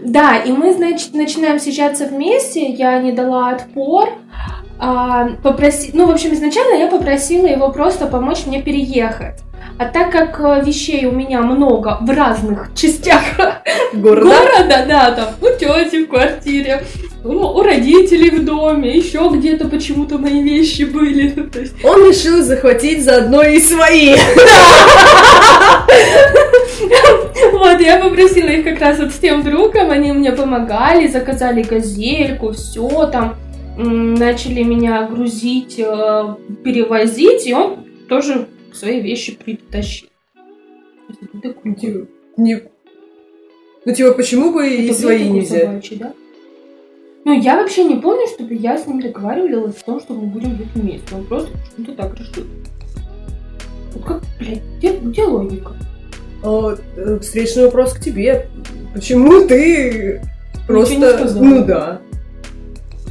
Да, 0.00 0.36
и 0.38 0.50
мы, 0.50 0.72
значит, 0.72 1.14
начинаем 1.14 1.58
встречаться 1.58 2.06
вместе, 2.06 2.66
я 2.66 3.00
не 3.00 3.12
дала 3.12 3.50
отпор, 3.50 4.08
а, 4.78 5.28
попроси... 5.42 5.90
ну, 5.92 6.06
в 6.06 6.10
общем, 6.10 6.32
изначально 6.32 6.74
я 6.74 6.88
попросила 6.88 7.46
его 7.46 7.70
просто 7.70 8.06
помочь 8.06 8.46
мне 8.46 8.62
переехать. 8.62 9.40
А 9.80 9.86
так 9.86 10.12
как 10.12 10.38
э, 10.40 10.62
вещей 10.62 11.06
у 11.06 11.10
меня 11.10 11.40
много 11.40 11.96
в 12.02 12.10
разных 12.10 12.68
частях 12.74 13.22
города, 13.94 14.28
города 14.28 14.84
да, 14.86 15.10
там 15.12 15.28
у 15.40 15.46
тети 15.58 16.04
в 16.04 16.08
квартире, 16.08 16.82
у, 17.24 17.30
у 17.30 17.62
родителей 17.62 18.28
в 18.28 18.44
доме, 18.44 18.94
еще 18.94 19.30
где-то 19.32 19.68
почему-то 19.68 20.18
мои 20.18 20.42
вещи 20.42 20.82
были. 20.82 21.34
Он 21.82 22.06
решил 22.06 22.42
захватить 22.42 23.02
заодно 23.02 23.42
и 23.42 23.58
свои. 23.58 24.16
Вот, 27.52 27.80
я 27.80 27.98
попросила 27.98 28.48
их 28.48 28.64
как 28.64 28.80
раз 28.80 28.98
вот 28.98 29.12
с 29.12 29.18
тем 29.18 29.42
другом, 29.42 29.90
они 29.90 30.12
мне 30.12 30.32
помогали, 30.32 31.06
заказали 31.06 31.62
газельку, 31.62 32.52
все 32.52 33.06
там, 33.06 33.36
начали 33.76 34.62
меня 34.62 35.04
грузить, 35.04 35.78
э, 35.78 36.34
перевозить, 36.64 37.46
и 37.46 37.54
он 37.54 37.86
тоже 38.08 38.46
свои 38.74 39.00
вещи 39.00 39.36
притащил. 39.36 40.08
Не... 42.36 42.62
Ну, 43.84 43.94
типа, 43.94 44.12
почему 44.12 44.52
бы 44.52 44.68
и 44.68 44.92
свои 44.92 45.28
не 45.28 45.40
взять? 45.40 45.98
да? 45.98 46.12
Ну, 47.24 47.38
я 47.38 47.56
вообще 47.56 47.84
не 47.84 47.96
помню, 47.96 48.26
чтобы 48.26 48.54
я 48.54 48.78
с 48.78 48.86
ним 48.86 49.00
договаривалась 49.00 49.76
о 49.82 49.84
том, 49.84 50.00
что 50.00 50.14
мы 50.14 50.26
будем 50.26 50.56
жить 50.56 50.68
вместе. 50.74 51.14
Он 51.14 51.24
просто 51.24 51.50
почему-то 51.52 52.02
так 52.02 52.18
решил. 52.18 52.44
Вот 53.94 54.04
как, 54.04 54.22
блядь, 54.38 54.62
где, 54.78 54.96
где 54.96 55.24
логика? 55.24 55.72
А, 56.42 56.76
э, 56.96 57.18
встречный 57.20 57.64
вопрос 57.64 57.92
к 57.92 58.00
тебе. 58.00 58.48
Почему 58.94 59.46
ты 59.46 60.22
просто... 60.66 60.94
Не 60.94 61.48
ну 61.48 61.64
да. 61.64 62.00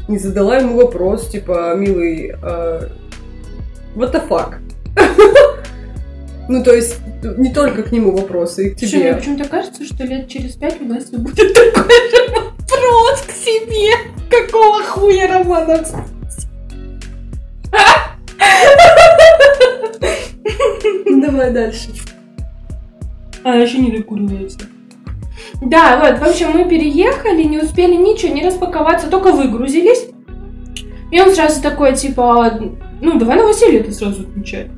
Не 0.07 0.17
задала 0.17 0.57
ему 0.57 0.77
вопрос, 0.77 1.29
типа, 1.29 1.75
милый, 1.75 2.31
uh, 2.31 2.89
what 3.95 4.11
the 4.11 4.27
fuck? 4.27 4.55
Ну, 6.49 6.63
то 6.63 6.73
есть, 6.73 6.97
не 7.37 7.53
только 7.53 7.83
к 7.83 7.91
нему 7.91 8.11
вопросы, 8.11 8.67
и 8.67 8.69
к 8.71 8.77
тебе. 8.77 8.97
мне 8.97 9.13
почему-то 9.13 9.47
кажется, 9.47 9.85
что 9.85 10.03
лет 10.03 10.27
через 10.27 10.55
пять 10.55 10.81
у 10.81 10.85
нас 10.85 11.05
будет 11.11 11.53
такой 11.53 12.09
же 12.09 12.27
вопрос 12.31 13.21
к 13.21 13.31
себе. 13.31 13.93
Какого 14.31 14.81
хуя, 14.81 15.27
Романа? 15.27 15.85
Давай 21.05 21.53
дальше. 21.53 21.89
А 23.43 23.55
еще 23.55 23.77
не 23.77 23.91
докуривается. 23.95 24.61
Да, 25.61 25.99
вот, 25.99 26.17
в 26.19 26.23
общем, 26.23 26.49
мы 26.49 26.67
переехали, 26.67 27.43
не 27.43 27.59
успели 27.59 27.93
ничего, 27.93 28.33
не 28.33 28.43
распаковаться, 28.43 29.07
только 29.07 29.33
выгрузились. 29.33 30.07
И 31.11 31.21
он 31.21 31.31
сразу 31.31 31.61
такой, 31.61 31.95
типа, 31.95 32.59
ну, 33.01 33.19
давай 33.19 33.37
новоселье 33.37 33.83
ты 33.83 33.91
сразу 33.91 34.23
отмечай. 34.23 34.71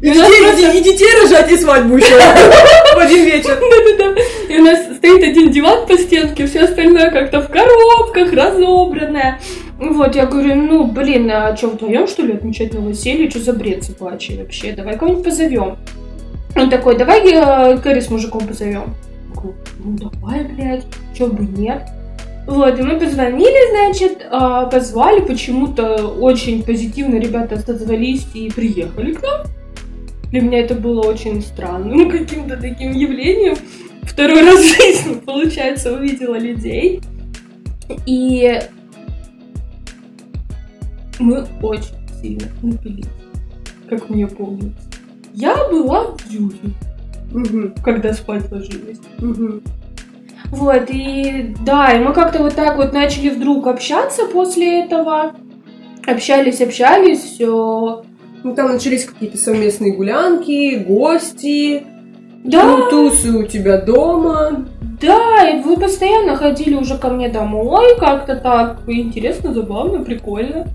И, 0.00 0.10
детей, 0.10 0.78
и 0.78 0.82
детей 0.82 1.08
рожать, 1.22 1.50
и 1.50 1.56
свадьбу 1.56 1.96
еще 1.96 2.14
в 2.14 2.98
один 2.98 3.24
вечер. 3.24 3.58
Да-да-да. 3.58 4.20
И 4.54 4.58
у 4.58 4.64
нас 4.64 4.96
стоит 4.96 5.22
один 5.22 5.50
диван 5.50 5.86
по 5.86 5.96
стенке, 5.96 6.46
все 6.46 6.64
остальное 6.64 7.10
как-то 7.10 7.40
в 7.40 7.48
коробках, 7.48 8.32
разобранное. 8.32 9.40
Вот, 9.78 10.14
я 10.14 10.26
говорю, 10.26 10.54
ну, 10.54 10.84
блин, 10.84 11.30
а 11.30 11.56
что, 11.56 11.68
вдвоем, 11.68 12.06
что 12.06 12.22
ли, 12.22 12.34
отмечать 12.34 12.74
новоселье? 12.74 13.28
Что 13.28 13.40
за 13.40 13.52
бред 13.52 13.84
собачий 13.84 14.38
вообще? 14.38 14.72
Давай 14.72 14.96
кого-нибудь 14.96 15.24
позовем. 15.24 15.76
Он 16.56 16.70
такой, 16.70 16.96
давай 16.96 17.20
э, 17.20 17.78
Кэрри 17.78 18.00
с 18.00 18.10
мужиком 18.10 18.46
позовем. 18.46 18.94
Ну, 19.82 19.98
давай, 19.98 20.44
блядь, 20.44 20.84
чё 21.16 21.26
бы 21.26 21.44
нет. 21.44 21.82
Вот, 22.46 22.78
и 22.78 22.82
мы 22.82 22.98
позвонили, 22.98 23.70
значит, 23.70 24.26
а, 24.30 24.66
позвали, 24.66 25.20
почему-то 25.20 26.08
очень 26.08 26.62
позитивно 26.62 27.16
ребята 27.16 27.54
отозвались 27.56 28.26
и 28.34 28.50
приехали 28.50 29.14
к 29.14 29.22
нам. 29.22 29.46
Для 30.34 30.42
меня 30.42 30.62
это 30.62 30.74
было 30.74 31.02
очень 31.02 31.40
странным 31.40 32.10
каким-то 32.10 32.56
таким 32.56 32.90
явлением. 32.90 33.54
Второй 34.02 34.42
раз 34.42 34.58
в 34.58 34.76
жизни, 34.76 35.14
получается, 35.24 35.92
увидела 35.92 36.36
людей. 36.36 37.00
И 38.04 38.58
мы 41.20 41.46
очень 41.62 41.94
сильно 42.20 42.48
напились, 42.62 43.06
как 43.88 44.10
мне 44.10 44.26
помнится. 44.26 44.82
Я 45.34 45.54
была 45.68 46.16
в 46.16 47.32
угу. 47.32 47.72
когда 47.84 48.12
спать 48.12 48.50
ложилась. 48.50 48.98
Угу. 49.18 49.60
Вот, 50.46 50.90
и 50.90 51.54
да, 51.64 51.92
и 51.92 52.00
мы 52.00 52.12
как-то 52.12 52.40
вот 52.40 52.56
так 52.56 52.76
вот 52.76 52.92
начали 52.92 53.28
вдруг 53.28 53.68
общаться 53.68 54.26
после 54.26 54.82
этого. 54.82 55.36
Общались, 56.04 56.60
общались, 56.60 57.20
все 57.20 58.02
ну, 58.44 58.54
там 58.54 58.72
начались 58.72 59.06
какие-то 59.06 59.38
совместные 59.38 59.94
гулянки, 59.94 60.76
гости, 60.76 61.82
да. 62.44 62.88
тусы 62.90 63.30
у 63.30 63.44
тебя 63.44 63.78
дома. 63.78 64.66
Да, 65.00 65.48
и 65.48 65.62
вы 65.62 65.76
постоянно 65.76 66.36
ходили 66.36 66.74
уже 66.74 66.98
ко 66.98 67.08
мне 67.08 67.28
домой, 67.28 67.96
как-то 67.98 68.36
так 68.36 68.80
интересно, 68.86 69.52
забавно, 69.52 70.04
прикольно. 70.04 70.66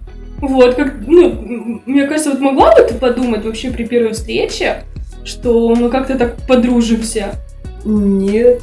Вот, 0.41 0.75
как, 0.75 0.95
ну, 1.05 1.81
мне 1.85 2.07
кажется, 2.07 2.31
вот 2.31 2.39
могла 2.39 2.75
бы 2.75 2.83
ты 2.83 2.95
подумать 2.95 3.45
вообще 3.45 3.69
при 3.69 3.85
первой 3.85 4.13
встрече, 4.13 4.83
что 5.23 5.73
мы 5.75 5.89
как-то 5.89 6.17
так 6.17 6.37
подружимся? 6.47 7.35
Нет. 7.85 8.61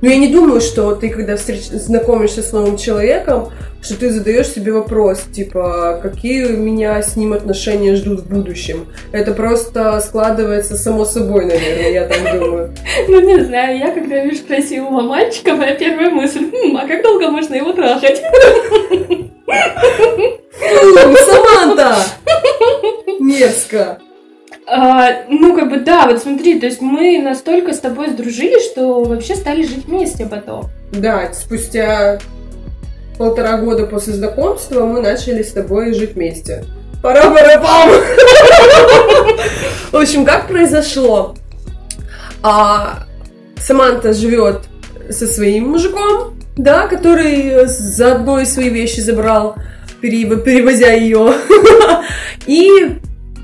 Ну, 0.00 0.08
я 0.08 0.16
не 0.16 0.28
думаю, 0.28 0.60
что 0.60 0.94
ты, 0.94 1.08
когда 1.08 1.36
встреч... 1.36 1.68
знакомишься 1.70 2.42
с 2.42 2.52
новым 2.52 2.76
человеком, 2.76 3.48
что 3.80 3.98
ты 3.98 4.10
задаешь 4.10 4.48
себе 4.48 4.72
вопрос, 4.72 5.22
типа, 5.32 6.00
какие 6.02 6.44
у 6.46 6.56
меня 6.56 7.00
с 7.02 7.16
ним 7.16 7.32
отношения 7.32 7.94
ждут 7.94 8.20
в 8.20 8.28
будущем. 8.28 8.88
Это 9.12 9.32
просто 9.32 10.00
складывается 10.00 10.76
само 10.76 11.04
собой, 11.04 11.46
наверное, 11.46 11.90
я 11.90 12.06
так 12.06 12.40
думаю. 12.40 12.74
Ну, 13.08 13.20
не 13.20 13.40
знаю, 13.44 13.78
я 13.78 13.92
когда 13.92 14.24
вижу 14.24 14.44
красивого 14.44 15.02
мальчика, 15.02 15.54
моя 15.54 15.74
первая 15.74 16.10
мысль, 16.10 16.50
хм, 16.50 16.76
а 16.76 16.86
как 16.86 17.02
долго 17.02 17.30
можно 17.30 17.54
его 17.54 17.72
трахать? 17.72 18.20
Саманта! 21.26 21.96
Мерзко. 23.20 23.98
А, 24.66 25.24
ну, 25.28 25.54
как 25.54 25.70
бы, 25.70 25.78
да, 25.78 26.06
вот 26.06 26.20
смотри, 26.20 26.60
то 26.60 26.66
есть 26.66 26.82
мы 26.82 27.18
настолько 27.22 27.72
с 27.72 27.78
тобой 27.78 28.10
сдружились, 28.10 28.64
что 28.66 29.04
вообще 29.04 29.34
стали 29.34 29.62
жить 29.62 29.86
вместе 29.86 30.26
потом. 30.26 30.66
Да, 30.92 31.32
спустя 31.32 32.18
полтора 33.18 33.58
года 33.58 33.86
после 33.86 34.14
знакомства 34.14 34.86
мы 34.86 35.02
начали 35.02 35.42
с 35.42 35.52
тобой 35.52 35.92
жить 35.92 36.14
вместе. 36.14 36.64
пара 37.02 37.60
пам 37.60 37.90
В 39.92 39.96
общем, 39.96 40.24
как 40.24 40.46
произошло? 40.46 41.34
А, 42.42 43.04
Саманта 43.58 44.12
живет 44.12 44.60
со 45.10 45.26
своим 45.26 45.70
мужиком, 45.70 46.38
да, 46.56 46.86
который 46.86 47.66
заодно 47.66 48.40
и 48.40 48.44
свои 48.44 48.68
вещи 48.68 49.00
забрал, 49.00 49.56
перевозя 50.00 50.92
ее. 50.92 51.34
И 52.46 52.98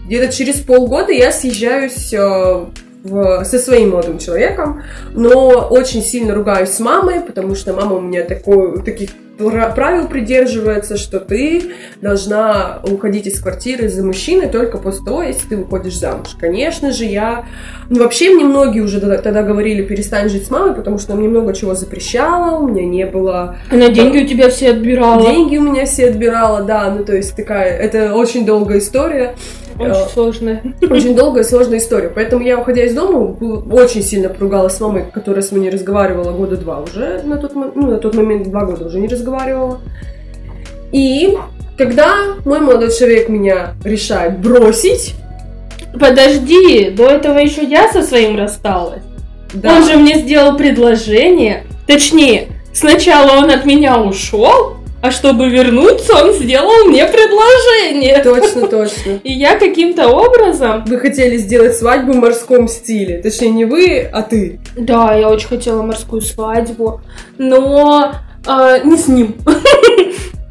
где-то 0.07 0.33
через 0.33 0.57
полгода 0.61 1.12
я 1.12 1.33
съезжаюсь 1.33 2.12
э, 2.12 2.66
в, 3.02 3.45
со 3.45 3.59
своим 3.59 3.90
молодым 3.90 4.19
человеком, 4.19 4.83
но 5.12 5.69
очень 5.71 6.02
сильно 6.02 6.35
ругаюсь 6.35 6.71
с 6.71 6.81
мамой, 6.81 7.21
потому 7.21 7.54
что 7.54 7.73
мама 7.73 7.97
у 7.97 8.00
меня 8.00 8.23
такой, 8.23 8.83
таких 8.83 9.11
правил 9.36 10.08
придерживается, 10.08 10.96
что 10.96 11.20
ты 11.20 11.72
должна 12.00 12.80
уходить 12.84 13.26
из 13.26 13.40
квартиры 13.40 13.88
за 13.88 14.04
мужчиной 14.04 14.48
только 14.48 14.78
после 14.78 15.04
того, 15.04 15.22
если 15.22 15.48
ты 15.48 15.56
выходишь 15.56 15.98
замуж. 15.98 16.28
Конечно 16.38 16.92
же, 16.92 17.04
я... 17.04 17.46
Ну, 17.90 18.00
вообще, 18.00 18.30
мне 18.30 18.44
многие 18.44 18.80
уже 18.80 19.00
тогда, 19.00 19.18
тогда 19.18 19.42
говорили, 19.42 19.82
перестань 19.82 20.28
жить 20.28 20.46
с 20.46 20.50
мамой, 20.50 20.74
потому 20.74 20.98
что 20.98 21.12
она 21.12 21.20
мне 21.20 21.28
много 21.28 21.52
чего 21.54 21.74
запрещала, 21.74 22.58
у 22.58 22.68
меня 22.68 22.86
не 22.86 23.06
было... 23.06 23.56
Она 23.70 23.88
деньги 23.88 24.24
у 24.24 24.26
тебя 24.26 24.48
все 24.48 24.70
отбирала. 24.70 25.22
Деньги 25.22 25.56
у 25.56 25.62
меня 25.62 25.84
все 25.84 26.08
отбирала, 26.08 26.62
да, 26.62 26.90
ну, 26.90 27.04
то 27.04 27.14
есть 27.14 27.36
такая... 27.36 27.76
Это 27.76 28.14
очень 28.14 28.46
долгая 28.46 28.78
история. 28.78 29.34
Очень 29.78 29.95
э, 29.95 30.09
сложная. 30.12 30.62
Очень 30.83 31.14
долгая 31.14 31.45
сложная 31.45 31.78
история. 31.78 32.09
Поэтому 32.09 32.45
я, 32.45 32.59
уходя 32.59 32.85
из 32.85 32.95
дома, 32.95 33.37
очень 33.73 34.02
сильно 34.02 34.28
поругалась 34.28 34.76
с 34.76 34.81
мамой, 34.81 35.04
которая 35.12 35.43
с 35.43 35.50
мной 35.50 35.64
не 35.64 35.71
разговаривала 35.71 36.33
года 36.33 36.57
два 36.57 36.81
уже 36.81 37.23
на 37.25 37.37
тот, 37.37 37.54
ну, 37.54 37.73
на 37.75 37.99
тот 37.99 38.14
момент, 38.14 38.49
два 38.49 38.64
года 38.64 38.87
уже 38.87 39.00
не 39.00 39.09
разговаривала. 39.09 39.81
И 40.93 41.37
когда 41.76 42.37
мой 42.45 42.61
молодой 42.61 42.93
человек 42.93 43.28
меня 43.28 43.75
решает 43.85 44.38
бросить, 44.38 45.14
Подожди, 45.99 46.90
до 46.90 47.07
этого 47.07 47.38
еще 47.38 47.64
я 47.64 47.88
со 47.93 48.02
своим 48.02 48.37
рассталась. 48.37 49.02
да, 49.52 49.76
Он 49.76 49.85
же 49.85 49.97
мне 49.97 50.19
сделал 50.19 50.57
предложение. 50.57 51.64
Точнее, 51.87 52.49
сначала 52.73 53.38
он 53.38 53.50
от 53.50 53.64
меня 53.64 54.00
ушел, 54.00 54.76
а 55.04 55.11
чтобы 55.11 55.50
вернуться, 55.50 56.14
он 56.25 56.32
сделал 56.32 56.87
мне 56.87 57.04
предложение. 57.04 58.23
точно, 58.25 58.66
точно. 58.68 59.20
И 59.23 59.34
я 59.34 59.58
каким-то 59.58 60.08
образом... 60.08 60.82
Вы 60.87 60.99
хотели 60.99 61.37
сделать 61.37 61.76
свадьбу 61.76 62.12
в 62.12 62.16
морском 62.16 62.68
стиле. 62.68 63.20
Точнее, 63.20 63.50
не 63.50 63.66
вы, 63.66 64.08
а 64.11 64.23
ты. 64.23 64.61
Да, 64.78 65.14
я 65.14 65.28
очень 65.28 65.49
хотела 65.49 65.82
морскую 65.82 66.23
свадьбу, 66.23 67.02
но 67.37 68.14
а, 68.46 68.78
не 68.78 68.96
с 68.96 69.06
ним. 69.08 69.37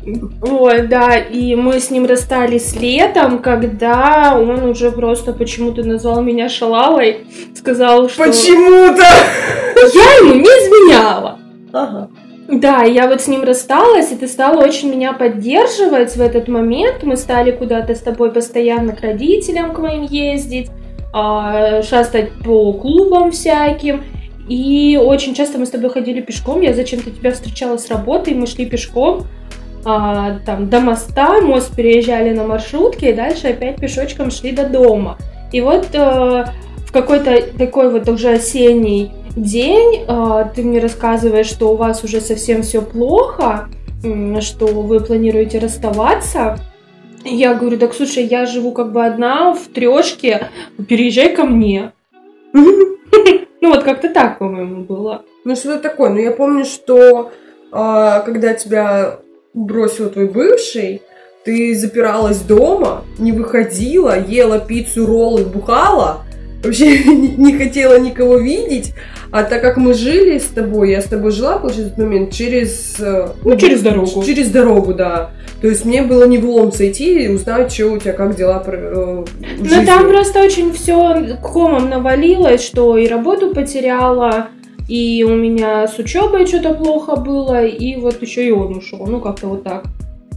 Вот, 0.05 0.89
да, 0.89 1.15
и 1.15 1.55
мы 1.55 1.79
с 1.79 1.89
ним 1.89 2.05
расстались 2.05 2.75
летом, 2.75 3.39
когда 3.39 4.37
он 4.37 4.65
уже 4.65 4.91
просто 4.91 5.31
почему-то 5.31 5.81
назвал 5.83 6.21
меня 6.21 6.49
шалавой, 6.49 7.25
сказал, 7.55 8.09
что 8.09 8.25
Почему-то! 8.25 9.01
я 9.01 10.17
ему 10.17 10.33
не 10.33 10.43
изменяла. 10.43 11.39
Ага. 11.71 12.09
Да, 12.47 12.83
я 12.83 13.07
вот 13.07 13.21
с 13.21 13.27
ним 13.27 13.43
рассталась, 13.43 14.11
и 14.11 14.15
ты 14.15 14.27
стала 14.27 14.63
очень 14.63 14.89
меня 14.89 15.13
поддерживать 15.13 16.15
в 16.15 16.21
этот 16.21 16.47
момент. 16.47 17.03
Мы 17.03 17.15
стали 17.15 17.51
куда-то 17.51 17.95
с 17.95 17.99
тобой 17.99 18.31
постоянно 18.31 18.93
к 18.93 19.01
родителям 19.01 19.73
к 19.73 19.79
моим 19.79 20.03
ездить, 20.03 20.69
а, 21.13 21.81
шастать 21.83 22.31
по 22.43 22.73
клубам 22.73 23.31
всяким. 23.31 24.03
И 24.49 24.99
очень 25.01 25.33
часто 25.33 25.57
мы 25.57 25.65
с 25.65 25.69
тобой 25.69 25.89
ходили 25.89 26.19
пешком. 26.19 26.59
Я 26.61 26.73
зачем-то 26.73 27.11
тебя 27.11 27.31
встречала 27.31 27.77
с 27.77 27.89
работы, 27.89 28.35
мы 28.35 28.45
шли 28.45 28.65
пешком 28.65 29.25
а, 29.85 30.39
там, 30.45 30.69
до 30.69 30.79
моста, 30.79 31.41
мост 31.41 31.75
переезжали 31.75 32.33
на 32.33 32.43
маршрутке, 32.43 33.11
и 33.11 33.13
дальше 33.13 33.47
опять 33.47 33.77
пешочком 33.77 34.31
шли 34.31 34.51
до 34.51 34.67
дома. 34.67 35.17
И 35.51 35.61
вот 35.61 35.87
э, 35.93 35.97
в 35.97 36.91
какой-то 36.91 37.41
такой 37.57 37.91
вот 37.91 38.09
уже 38.09 38.31
осенний 38.31 39.11
день 39.35 40.05
э, 40.07 40.45
ты 40.55 40.63
мне 40.63 40.79
рассказываешь, 40.79 41.47
что 41.47 41.71
у 41.71 41.75
вас 41.75 42.03
уже 42.03 42.21
совсем 42.21 42.61
все 42.61 42.81
плохо, 42.81 43.69
что 44.41 44.67
вы 44.67 44.99
планируете 44.99 45.59
расставаться. 45.59 46.59
Я 47.23 47.53
говорю, 47.53 47.77
так 47.77 47.93
слушай, 47.93 48.25
я 48.25 48.45
живу 48.45 48.71
как 48.71 48.91
бы 48.91 49.05
одна 49.05 49.53
в 49.53 49.67
трешке, 49.67 50.49
переезжай 50.87 51.35
ко 51.35 51.43
мне. 51.43 51.93
Ну 53.61 53.69
вот 53.69 53.83
как-то 53.83 54.09
так, 54.09 54.39
по-моему, 54.39 54.83
было. 54.83 55.23
Ну, 55.45 55.55
что-то 55.55 55.79
такое. 55.79 56.09
Но 56.09 56.19
я 56.19 56.31
помню, 56.31 56.65
что 56.65 57.31
а, 57.71 58.19
когда 58.19 58.53
тебя 58.55 59.19
бросил 59.53 60.09
твой 60.09 60.27
бывший, 60.27 61.01
ты 61.45 61.73
запиралась 61.73 62.41
дома, 62.41 63.05
не 63.17 63.31
выходила, 63.31 64.19
ела 64.19 64.59
пиццу, 64.59 65.05
роллы, 65.05 65.45
бухала, 65.45 66.22
вообще 66.63 67.03
не 67.37 67.57
хотела 67.57 67.99
никого 67.99 68.37
видеть. 68.37 68.93
А 69.31 69.43
так 69.43 69.61
как 69.61 69.77
мы 69.77 69.93
жили 69.93 70.37
с 70.37 70.45
тобой, 70.45 70.91
я 70.91 71.01
с 71.01 71.05
тобой 71.05 71.31
жила, 71.31 71.57
получается, 71.57 71.89
в 71.89 71.93
этот 71.93 72.05
момент 72.05 72.31
через... 72.31 72.99
э, 72.99 73.29
Ну, 73.43 73.57
через 73.57 73.81
дорогу. 73.81 74.23
Через 74.23 74.49
дорогу, 74.49 74.93
да. 74.93 75.31
То 75.59 75.67
есть 75.67 75.85
мне 75.85 76.03
было 76.03 76.25
не 76.25 76.37
в 76.37 76.45
лом 76.47 76.71
зайти 76.71 77.23
и 77.23 77.27
узнать, 77.29 77.71
что 77.73 77.87
у 77.87 77.97
тебя, 77.97 78.13
как 78.13 78.35
дела 78.35 78.63
э, 78.67 79.25
Ну 79.59 79.85
там 79.85 80.07
просто 80.07 80.39
очень 80.41 80.71
все 80.73 81.37
комом 81.41 81.89
навалилось, 81.89 82.63
что 82.63 82.97
и 82.97 83.07
работу 83.07 83.55
потеряла, 83.55 84.49
и 84.87 85.25
у 85.27 85.35
меня 85.35 85.87
с 85.87 85.97
учебой 85.97 86.45
что-то 86.45 86.73
плохо 86.73 87.15
было, 87.15 87.65
и 87.65 87.95
вот 87.95 88.21
еще 88.21 88.45
и 88.45 88.51
он 88.51 88.77
ушел. 88.77 89.07
Ну, 89.07 89.19
как-то 89.19 89.47
вот 89.47 89.63
так. 89.63 89.85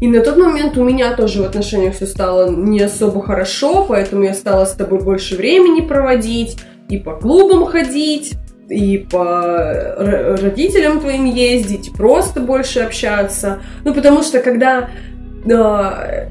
И 0.01 0.09
на 0.09 0.21
тот 0.21 0.37
момент 0.37 0.77
у 0.77 0.85
меня 0.85 1.15
тоже 1.15 1.43
в 1.43 1.47
отношениях 1.47 1.95
все 1.95 2.07
стало 2.07 2.51
не 2.51 2.81
особо 2.81 3.23
хорошо, 3.23 3.85
поэтому 3.89 4.25
я 4.25 4.35
стала 4.35 4.67
с 4.67 4.73
тобой 4.73 5.01
больше 5.01 5.37
времени 5.37 5.81
проводить, 5.81 6.59
и 6.89 6.99
по 6.99 7.15
клубам 7.15 7.65
ходить, 7.67 8.35
и 8.69 8.99
по 8.99 9.55
р- 9.99 10.39
родителям 10.43 11.01
твоим 11.01 11.25
ездить, 11.25 11.93
просто 11.97 12.41
больше 12.41 12.81
общаться. 12.81 13.61
Ну, 13.85 13.95
потому 13.95 14.23
что 14.23 14.41
когда 14.41 14.91
э, 15.49 16.29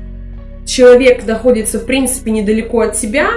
человек 0.65 1.25
находится, 1.25 1.80
в 1.80 1.86
принципе, 1.86 2.32
недалеко 2.32 2.82
от 2.82 2.93
тебя, 2.93 3.28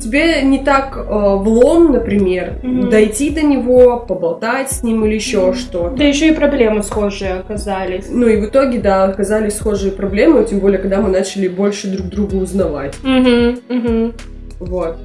тебе 0.00 0.42
не 0.42 0.60
так 0.60 0.96
э, 0.96 1.36
влом, 1.36 1.92
например, 1.92 2.54
Мгм. 2.62 2.88
дойти 2.90 3.30
до 3.30 3.42
него, 3.42 3.98
поболтать 3.98 4.70
с 4.70 4.82
ним 4.82 5.04
или 5.04 5.14
еще 5.14 5.48
Мгм. 5.48 5.54
что-то. 5.54 5.96
Да 5.96 6.04
еще 6.04 6.28
и 6.28 6.32
проблемы 6.32 6.82
схожие 6.82 7.34
оказались. 7.34 8.06
Ну 8.08 8.26
и 8.28 8.36
в 8.40 8.46
итоге, 8.46 8.78
да, 8.78 9.04
оказались 9.04 9.56
схожие 9.56 9.92
проблемы, 9.92 10.44
тем 10.44 10.60
более, 10.60 10.78
когда 10.78 11.00
мы 11.00 11.08
начали 11.08 11.48
больше 11.48 11.88
друг 11.88 12.06
друга 12.08 12.36
узнавать. 12.36 12.94
Мгм, 13.02 13.58
мгм. 13.68 14.12
Вот. 14.60 14.96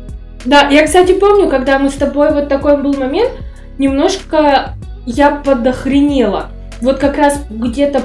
Да, 0.45 0.67
я, 0.69 0.85
кстати, 0.85 1.13
помню, 1.13 1.49
когда 1.49 1.79
мы 1.79 1.89
с 1.89 1.93
тобой, 1.93 2.31
вот 2.33 2.49
такой 2.49 2.77
был 2.81 2.93
момент, 2.93 3.31
немножко 3.79 4.75
я 5.05 5.31
подохренела. 5.31 6.47
Вот 6.81 6.97
как 6.99 7.17
раз 7.17 7.39
где-то, 7.49 8.03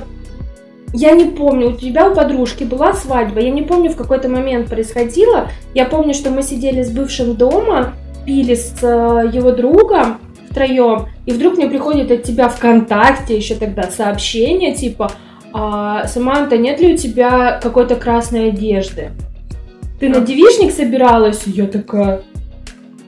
я 0.92 1.12
не 1.12 1.26
помню, 1.26 1.70
у 1.70 1.76
тебя 1.76 2.08
у 2.08 2.14
подружки 2.14 2.64
была 2.64 2.94
свадьба, 2.94 3.40
я 3.40 3.50
не 3.50 3.62
помню, 3.62 3.90
в 3.90 3.96
какой-то 3.96 4.28
момент 4.28 4.68
происходило. 4.68 5.48
Я 5.74 5.84
помню, 5.84 6.14
что 6.14 6.30
мы 6.30 6.42
сидели 6.42 6.82
с 6.82 6.90
бывшим 6.90 7.34
дома, 7.34 7.94
пили 8.24 8.54
с 8.54 8.74
э, 8.82 9.30
его 9.32 9.52
другом 9.52 10.18
втроем, 10.50 11.06
и 11.26 11.32
вдруг 11.32 11.56
мне 11.56 11.66
приходит 11.66 12.10
от 12.10 12.22
тебя 12.22 12.48
ВКонтакте 12.48 13.36
еще 13.36 13.54
тогда 13.54 13.84
сообщение, 13.84 14.74
типа, 14.74 15.12
«А, 15.52 16.06
Саманта, 16.06 16.56
нет 16.56 16.80
ли 16.80 16.94
у 16.94 16.96
тебя 16.96 17.58
какой-то 17.62 17.96
красной 17.96 18.48
одежды? 18.48 19.10
Ты 20.00 20.08
на 20.08 20.20
девичник 20.20 20.72
собиралась? 20.72 21.46
И 21.46 21.50
Я 21.50 21.66
такая, 21.66 22.22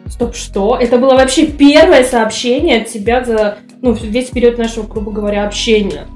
стоп, 0.07 0.35
что? 0.35 0.77
Это 0.79 0.99
было 0.99 1.15
вообще 1.15 1.47
первое 1.47 2.05
сообщение 2.05 2.83
от 2.83 2.89
тебя 2.89 3.25
за, 3.25 3.59
ну, 3.81 3.93
весь 3.93 4.31
период 4.31 4.59
нашего, 4.59 4.87
грубо 4.87 5.13
говоря, 5.13 5.47
общения. 5.47 6.07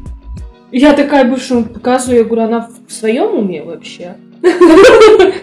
Я 0.76 0.92
такая 0.94 1.24
бывшему 1.24 1.64
показываю, 1.66 2.18
я 2.18 2.24
говорю, 2.24 2.42
она 2.42 2.68
в 2.88 2.92
своем 2.92 3.32
уме 3.38 3.62
вообще? 3.62 4.16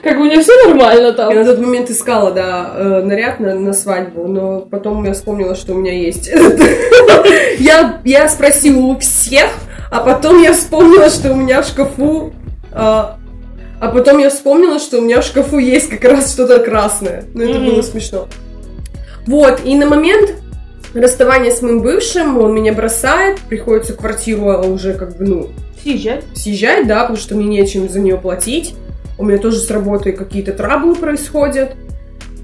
Как 0.04 0.18
бы 0.18 0.24
у 0.24 0.26
нее 0.26 0.42
все 0.42 0.52
нормально 0.68 1.08
Я 1.08 1.14
там. 1.14 1.34
на 1.34 1.46
тот 1.46 1.60
момент 1.60 1.90
искала, 1.90 2.32
да, 2.32 2.74
э, 2.76 3.02
наряд 3.04 3.40
на, 3.40 3.56
на 3.56 3.72
свадьбу, 3.72 4.28
но 4.28 4.60
потом 4.60 5.06
я 5.06 5.14
вспомнила, 5.14 5.56
что 5.56 5.74
у 5.74 5.78
меня 5.78 5.94
есть. 5.94 6.30
Я, 7.60 8.02
я 8.04 8.28
спросила 8.28 8.80
у 8.88 9.00
всех, 9.00 9.48
а 9.90 10.02
потом 10.02 10.42
я 10.42 10.52
вспомнила, 10.54 11.10
что 11.10 11.32
у 11.32 11.36
меня 11.36 11.62
в 11.62 11.68
шкафу... 11.68 12.34
а, 12.74 13.18
а 13.80 13.88
потом 13.90 14.18
я 14.18 14.30
вспомнила, 14.30 14.80
что 14.80 14.98
у 14.98 15.02
меня 15.02 15.22
в 15.22 15.24
шкафу 15.26 15.60
есть 15.60 15.90
как 15.90 16.04
раз 16.04 16.34
что-то 16.34 16.60
красное. 16.60 17.24
Ну, 17.34 17.44
это 17.44 17.58
Мгм. 17.60 17.70
было 17.70 17.82
смешно. 17.84 18.28
Вот, 19.28 19.62
и 19.64 19.76
на 19.76 19.86
момент 19.86 20.36
расставания 20.94 21.52
с 21.52 21.62
моим 21.62 21.82
бывшим 21.82 22.38
он 22.38 22.54
меня 22.54 22.74
бросает, 22.74 23.40
приходится 23.42 23.94
квартиру 23.94 24.50
а 24.50 24.62
уже 24.62 24.94
как 24.94 25.18
бы, 25.18 25.26
ну, 25.26 25.50
Съезжать. 25.82 26.24
съезжать, 26.36 26.88
да, 26.88 27.02
потому 27.02 27.18
что 27.18 27.36
мне 27.36 27.48
нечем 27.48 27.90
за 27.90 28.00
нее 28.00 28.18
платить. 28.18 28.76
У 29.18 29.26
меня 29.26 29.38
тоже 29.38 29.58
с 29.58 29.70
работой 29.70 30.14
какие-то 30.14 30.54
траблы 30.54 30.96
происходят. 30.96 31.76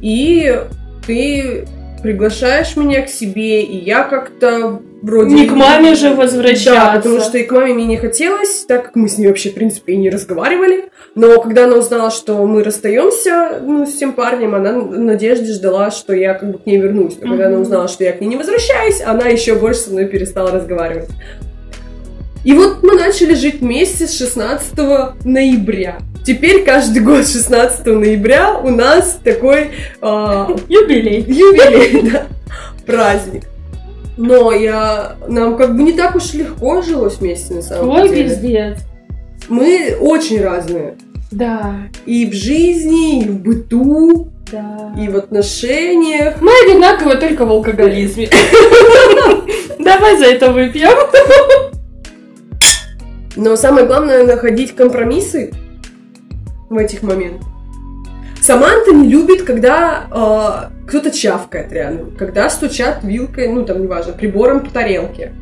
И 0.02 0.64
ты 1.06 1.68
приглашаешь 2.02 2.76
меня 2.76 3.02
к 3.02 3.10
себе, 3.10 3.64
и 3.64 3.78
я 3.78 4.04
как-то 4.04 4.82
вроде... 5.02 5.36
Не 5.36 5.48
к 5.48 5.52
маме 5.52 5.96
же 5.96 6.14
возвращаться. 6.14 6.72
Да, 6.72 6.94
потому 6.96 7.20
что 7.20 7.38
и 7.38 7.44
к 7.44 7.52
маме 7.52 7.74
мне 7.74 7.86
не 7.86 7.98
хотелось, 7.98 8.66
так 8.68 8.86
как 8.86 8.96
мы 8.96 9.08
с 9.08 9.18
ней 9.18 9.28
вообще, 9.28 9.50
в 9.50 9.54
принципе, 9.56 9.94
и 9.94 9.98
не 9.98 10.10
разговаривали. 10.10 10.90
Но 11.16 11.42
когда 11.42 11.66
она 11.66 11.78
узнала, 11.78 12.12
что 12.12 12.46
мы 12.46 12.64
расстаемся 12.64 13.60
ну, 13.62 13.86
с 13.86 13.94
тем 13.94 14.14
парнем, 14.14 14.56
она 14.56 14.80
в 14.80 14.98
надежде 14.98 15.52
ждала, 15.54 15.92
что 15.92 16.14
я 16.14 16.34
как 16.34 16.52
бы 16.52 16.60
к 16.60 16.66
ней 16.66 16.78
вернусь. 16.78 17.18
Но 17.20 17.30
когда 17.30 17.48
она 17.48 17.60
узнала, 17.60 17.88
что 17.88 18.04
я 18.04 18.14
к 18.14 18.22
ней 18.22 18.28
не 18.28 18.36
возвращаюсь, 18.36 19.02
она 19.02 19.28
еще 19.28 19.56
больше 19.56 19.82
со 19.82 19.92
мной 19.92 20.06
перестала 20.06 20.52
разговаривать. 20.52 21.10
И 22.48 22.54
вот 22.54 22.82
мы 22.82 22.94
начали 22.96 23.34
жить 23.34 23.56
вместе 23.60 24.08
с 24.08 24.18
16 24.18 24.74
ноября. 25.26 25.98
Теперь 26.26 26.64
каждый 26.64 27.04
год 27.04 27.28
16 27.28 27.86
ноября 27.88 28.58
у 28.58 28.70
нас 28.70 29.20
такой 29.22 29.72
а, 30.00 30.56
Юбилей. 30.70 31.26
юбилей, 31.28 32.10
да, 32.10 32.28
праздник. 32.86 33.44
Но 34.16 34.54
я, 34.54 35.18
нам 35.28 35.58
как 35.58 35.76
бы 35.76 35.84
не 35.84 35.92
так 35.92 36.16
уж 36.16 36.34
легко 36.36 36.82
жилось 36.82 37.18
вместе 37.18 37.54
на 37.56 37.62
самом 37.62 37.90
Ой, 37.90 38.08
деле. 38.08 38.24
пиздец. 38.24 38.78
Мы 39.50 39.98
очень 40.00 40.42
разные. 40.42 40.96
Да, 41.32 41.76
И 42.06 42.28
в 42.28 42.34
жизни, 42.34 43.24
и 43.24 43.28
в 43.28 43.42
быту, 43.42 44.30
да. 44.50 44.96
и 44.98 45.10
в 45.10 45.18
отношениях. 45.18 46.36
Мы 46.40 46.52
одинаково 46.66 47.16
только 47.18 47.46
в 47.46 47.52
алкоголизме. 47.52 48.30
Давай 49.80 50.18
за 50.18 50.28
это 50.28 50.54
выпьем. 50.54 50.98
Но 53.38 53.56
самое 53.56 53.86
главное 53.86 54.26
находить 54.26 54.76
компромиссы 54.76 55.52
в 56.70 56.78
этих 56.78 57.04
моментах. 57.04 57.48
Саманта 58.42 58.94
не 58.94 59.08
любит, 59.10 59.44
когда 59.44 60.70
э, 60.72 60.88
кто-то 60.88 61.12
чавкает 61.12 61.72
рядом, 61.72 62.12
когда 62.18 62.50
стучат 62.50 63.04
вилкой, 63.04 63.50
ну 63.50 63.66
там 63.66 63.82
неважно, 63.82 64.14
прибором 64.14 64.62
по 64.62 64.72
тарелке. 64.72 65.34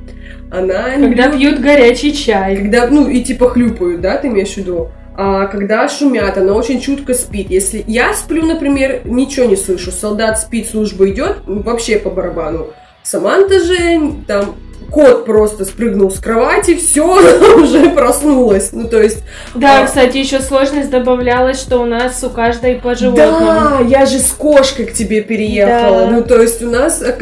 Она 0.51 0.95
не 0.95 1.07
Когда 1.09 1.27
любит- 1.27 1.39
пьют 1.39 1.59
горячий 1.59 2.13
чай. 2.13 2.57
когда, 2.57 2.87
ну, 2.87 3.07
и 3.07 3.21
типа 3.21 3.49
хлюпают, 3.49 4.01
да, 4.01 4.17
ты 4.17 4.27
имеешь 4.27 4.53
в 4.53 4.57
виду? 4.57 4.89
А 5.17 5.45
когда 5.47 5.87
шумят, 5.87 6.37
она 6.37 6.53
очень 6.53 6.81
чутко 6.81 7.13
спит. 7.13 7.49
Если 7.49 7.83
я 7.87 8.13
сплю, 8.13 8.43
например, 8.45 9.01
ничего 9.05 9.45
не 9.45 9.55
слышу. 9.55 9.91
Солдат 9.91 10.39
спит, 10.39 10.67
служба 10.69 11.09
идет, 11.09 11.37
вообще 11.45 11.97
по 11.99 12.09
барабану. 12.09 12.67
Саманта 13.03 13.59
же, 13.63 14.13
там, 14.27 14.55
кот 14.91 15.25
просто 15.25 15.65
спрыгнул 15.65 16.09
с 16.11 16.19
кровати, 16.19 16.75
все, 16.75 17.17
она 17.17 17.55
уже 17.61 17.89
проснулась. 17.89 18.71
Ну, 18.71 18.87
то 18.87 19.01
есть... 19.01 19.23
Да, 19.53 19.81
А. 19.81 19.85
кстати, 19.85 20.17
еще 20.17 20.39
сложность 20.39 20.89
добавлялась, 20.89 21.59
что 21.59 21.79
у 21.79 21.85
нас 21.85 22.23
у 22.23 22.29
каждой 22.29 22.75
по 22.75 22.95
животному. 22.95 23.39
Да, 23.45 23.79
я 23.87 24.05
же 24.05 24.19
с 24.19 24.31
кошкой 24.31 24.85
к 24.85 24.93
тебе 24.93 25.21
переехала. 25.21 26.05
Да. 26.05 26.11
Ну, 26.11 26.23
то 26.23 26.41
есть 26.41 26.61
у 26.61 26.69
нас 26.69 27.01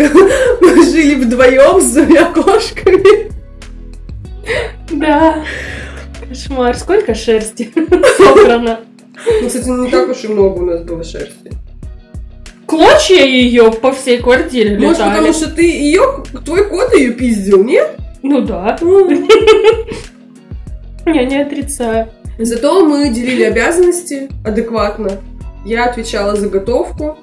мы 0.62 0.86
жили 0.86 1.16
вдвоем 1.16 1.82
с 1.82 1.92
двумя 1.94 2.26
кошками. 2.26 3.32
Да. 4.92 5.44
Кошмар, 6.30 6.76
сколько 6.78 7.16
шерсти 7.16 7.72
собрано. 8.18 8.80
Ну, 9.42 9.48
кстати, 9.48 9.70
не 9.70 9.90
так 9.90 10.10
уж 10.10 10.24
и 10.24 10.28
много 10.28 10.60
у 10.60 10.66
нас 10.66 10.82
было 10.82 11.04
шерсти. 11.04 11.52
Клочья 12.66 13.26
ее 13.26 13.72
по 13.72 13.92
всей 13.92 14.20
квартире 14.20 14.78
Может, 14.80 15.00
летали. 15.00 15.16
потому 15.18 15.34
что 15.34 15.52
ты 15.54 15.64
ее, 15.64 16.02
твой 16.46 16.70
кот 16.70 16.94
ее 16.96 17.12
пиздил, 17.12 17.64
нет? 17.64 17.98
Ну 18.22 18.42
да, 18.42 18.78
я 21.06 21.26
не 21.26 21.42
отрицаю. 21.42 22.08
Зато 22.40 22.86
мы 22.86 23.10
делили 23.10 23.44
обязанности 23.44 24.30
адекватно. 24.46 25.12
Я 25.66 25.86
отвечала 25.86 26.36
за 26.36 26.50
готовку, 26.50 27.18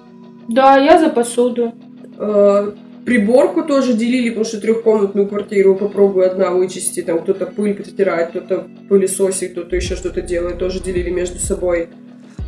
Да, 0.48 0.76
я 0.78 0.98
за 0.98 1.10
посуду. 1.10 1.72
э, 2.18 2.72
приборку 3.04 3.62
тоже 3.64 3.94
делили, 3.94 4.28
потому 4.28 4.44
что 4.44 4.60
трехкомнатную 4.60 5.26
квартиру 5.26 5.74
попробую 5.74 6.30
одна 6.30 6.50
вычистить, 6.50 7.06
там 7.06 7.18
кто-то 7.20 7.46
пыль 7.46 7.74
протирает, 7.74 8.30
кто-то 8.30 8.66
пылесосит, 8.88 9.52
кто-то 9.52 9.76
еще 9.76 9.96
что-то 9.96 10.20
делает, 10.22 10.58
тоже 10.58 10.80
делили 10.80 11.10
между 11.10 11.38
собой. 11.38 11.88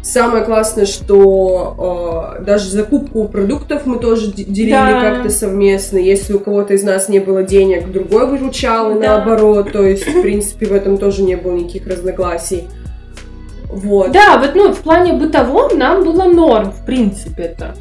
Самое 0.02 0.44
классное, 0.44 0.84
что 0.84 2.34
э, 2.38 2.42
даже 2.44 2.68
закупку 2.70 3.28
продуктов 3.28 3.86
мы 3.86 3.98
тоже 3.98 4.32
де- 4.32 4.42
делили 4.42 4.72
Да. 4.72 5.00
как-то 5.00 5.30
совместно. 5.30 5.96
Если 5.96 6.32
у 6.32 6.40
кого-то 6.40 6.74
из 6.74 6.82
нас 6.82 7.08
не 7.08 7.20
было 7.20 7.44
денег, 7.44 7.90
другой 7.92 8.26
выручал, 8.26 8.90
и 8.96 9.00
Да. 9.00 9.16
наоборот. 9.18 9.70
То 9.72 9.84
есть, 9.84 10.06
в 10.06 10.20
принципе, 10.22 10.66
в 10.66 10.72
этом 10.72 10.98
тоже 10.98 11.22
не 11.22 11.36
было 11.36 11.52
никаких 11.54 11.86
разногласий. 11.86 12.64
Вот. 13.70 14.10
Да, 14.12 14.38
вот 14.38 14.54
ну 14.54 14.72
в 14.74 14.78
плане 14.80 15.12
бытовом 15.14 15.78
нам 15.78 16.04
было 16.04 16.24
норм, 16.24 16.72
в 16.72 16.84
принципе 16.84 17.44
это. 17.44 17.74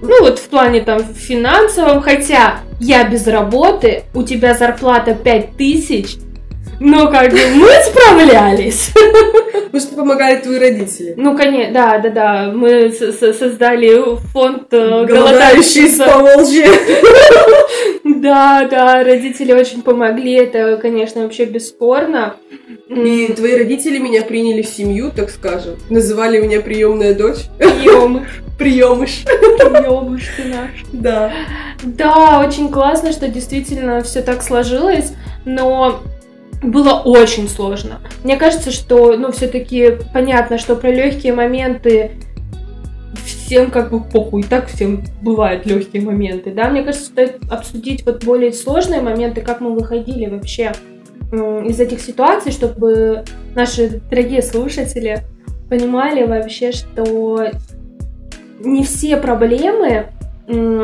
Ну 0.00 0.20
вот 0.22 0.38
в 0.40 0.48
плане 0.48 0.80
там 0.80 1.04
финансовом, 1.04 2.00
хотя 2.00 2.56
я 2.80 3.08
без 3.08 3.26
работы, 3.28 4.02
у 4.14 4.24
тебя 4.24 4.54
зарплата 4.54 5.14
5000, 5.14 6.16
но 6.82 7.10
как 7.10 7.30
бы 7.30 7.38
мы 7.54 7.68
справлялись. 7.84 8.92
Потому 9.52 9.80
что 9.80 9.94
помогали 9.94 10.40
твои 10.40 10.58
родители. 10.58 11.14
Ну, 11.16 11.36
конечно, 11.36 11.72
да, 11.72 11.98
да, 11.98 12.10
да, 12.10 12.52
мы 12.52 12.92
создали 12.92 14.16
фонд 14.32 14.66
э, 14.72 15.04
Голодающие 15.06 15.88
с. 15.88 15.98
Поволжья. 15.98 16.68
Да, 18.04 18.68
да, 18.70 19.02
родители 19.02 19.52
очень 19.52 19.82
помогли, 19.82 20.34
это, 20.34 20.78
конечно, 20.80 21.22
вообще 21.22 21.44
бесспорно. 21.44 22.34
И 22.88 23.32
твои 23.34 23.56
родители 23.56 23.98
меня 23.98 24.22
приняли 24.22 24.62
в 24.62 24.66
семью, 24.68 25.10
так 25.14 25.30
скажем. 25.30 25.76
Называли 25.88 26.40
меня 26.40 26.60
приемная 26.60 27.14
дочь. 27.14 27.46
Приемыш, 27.58 28.28
Приемыш. 28.58 29.24
приемыш 29.24 30.30
ты 30.36 30.44
наш. 30.44 30.70
Да. 30.92 31.32
Да, 31.82 32.44
очень 32.46 32.68
классно, 32.68 33.12
что 33.12 33.28
действительно 33.28 34.02
все 34.02 34.22
так 34.22 34.42
сложилось, 34.42 35.12
но 35.44 36.02
было 36.62 36.94
очень 36.94 37.48
сложно. 37.48 38.00
Мне 38.24 38.36
кажется, 38.36 38.70
что, 38.70 39.16
ну, 39.16 39.32
все-таки 39.32 39.98
понятно, 40.12 40.58
что 40.58 40.76
про 40.76 40.90
легкие 40.90 41.34
моменты 41.34 42.12
всем 43.24 43.70
как 43.70 43.90
бы 43.90 44.00
похуй, 44.02 44.42
так 44.42 44.68
всем 44.68 45.02
бывают 45.20 45.66
легкие 45.66 46.02
моменты, 46.02 46.52
да. 46.52 46.70
Мне 46.70 46.82
кажется, 46.82 47.06
стоит 47.06 47.38
обсудить 47.50 48.06
вот 48.06 48.24
более 48.24 48.52
сложные 48.52 49.00
моменты, 49.00 49.40
как 49.40 49.60
мы 49.60 49.74
выходили 49.74 50.26
вообще 50.26 50.72
из 51.32 51.80
этих 51.80 52.00
ситуаций, 52.00 52.52
чтобы 52.52 53.24
наши 53.54 54.00
дорогие 54.10 54.42
слушатели 54.42 55.20
понимали 55.68 56.24
вообще, 56.24 56.72
что 56.72 57.50
не 58.60 58.84
все 58.84 59.16
проблемы 59.16 60.06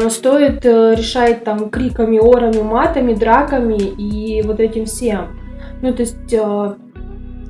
стоит 0.09 0.65
э, 0.65 0.95
решать 0.97 1.45
там 1.45 1.69
криками, 1.69 2.19
орами, 2.19 2.63
матами, 2.63 3.13
драками 3.13 3.77
и 3.77 4.41
вот 4.43 4.61
этим 4.61 4.87
всем. 4.87 5.38
Ну, 5.83 5.93
то 5.93 6.03
есть 6.03 6.33
э, 6.33 6.75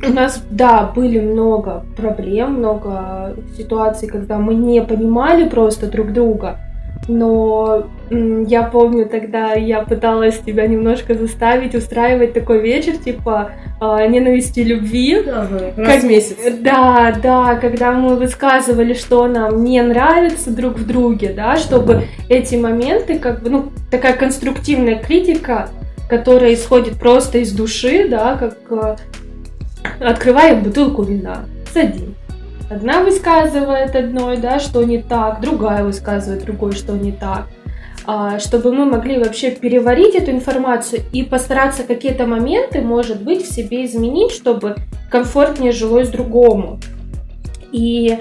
у 0.06 0.12
нас, 0.12 0.44
да, 0.50 0.90
были 0.94 1.20
много 1.20 1.84
проблем, 1.96 2.54
много 2.54 3.34
ситуаций, 3.56 4.08
когда 4.08 4.38
мы 4.38 4.54
не 4.54 4.82
понимали 4.82 5.48
просто 5.48 5.86
друг 5.86 6.12
друга. 6.12 6.58
Но 7.06 7.86
я 8.10 8.64
помню, 8.64 9.06
тогда 9.06 9.54
я 9.54 9.82
пыталась 9.82 10.38
тебя 10.38 10.66
немножко 10.66 11.14
заставить 11.14 11.74
устраивать 11.74 12.34
такой 12.34 12.60
вечер, 12.60 12.96
типа 12.96 13.52
э, 13.80 14.06
ненависти 14.08 14.60
любви. 14.60 15.16
Ага. 15.26 15.72
Раз 15.76 15.94
Как- 15.94 16.02
в 16.02 16.06
месяц. 16.06 16.36
Да, 16.60 17.14
да, 17.22 17.54
когда 17.54 17.92
мы 17.92 18.16
высказывали, 18.16 18.92
что 18.92 19.26
нам 19.26 19.64
не 19.64 19.80
нравится 19.82 20.50
друг 20.50 20.78
в 20.78 20.86
друге, 20.86 21.32
да, 21.34 21.56
чтобы 21.56 22.02
эти 22.28 22.56
моменты, 22.56 23.18
как 23.18 23.42
бы, 23.42 23.50
ну, 23.50 23.64
такая 23.90 24.14
конструктивная 24.14 24.96
критика, 24.96 25.70
которая 26.08 26.54
исходит 26.54 26.98
просто 26.98 27.38
из 27.38 27.52
души, 27.52 28.08
да, 28.08 28.36
как 28.36 28.58
э, 28.70 28.96
открываем 30.00 30.62
бутылку 30.62 31.02
вина, 31.02 31.44
садим. 31.72 32.14
Одна 32.70 33.02
высказывает 33.02 33.96
одной, 33.96 34.36
да, 34.36 34.58
что 34.58 34.82
не 34.82 35.02
так, 35.02 35.40
другая 35.40 35.84
высказывает 35.84 36.44
другой, 36.44 36.72
что 36.72 36.92
не 36.92 37.12
так. 37.12 37.46
А, 38.06 38.38
чтобы 38.38 38.72
мы 38.72 38.86
могли 38.86 39.18
вообще 39.18 39.50
переварить 39.50 40.14
эту 40.14 40.30
информацию 40.30 41.02
и 41.12 41.22
постараться 41.22 41.84
какие-то 41.84 42.26
моменты, 42.26 42.80
может 42.80 43.22
быть, 43.22 43.46
в 43.46 43.52
себе 43.52 43.84
изменить, 43.84 44.32
чтобы 44.32 44.76
комфортнее 45.10 45.72
жилось 45.72 46.08
другому. 46.08 46.78
И, 47.70 48.18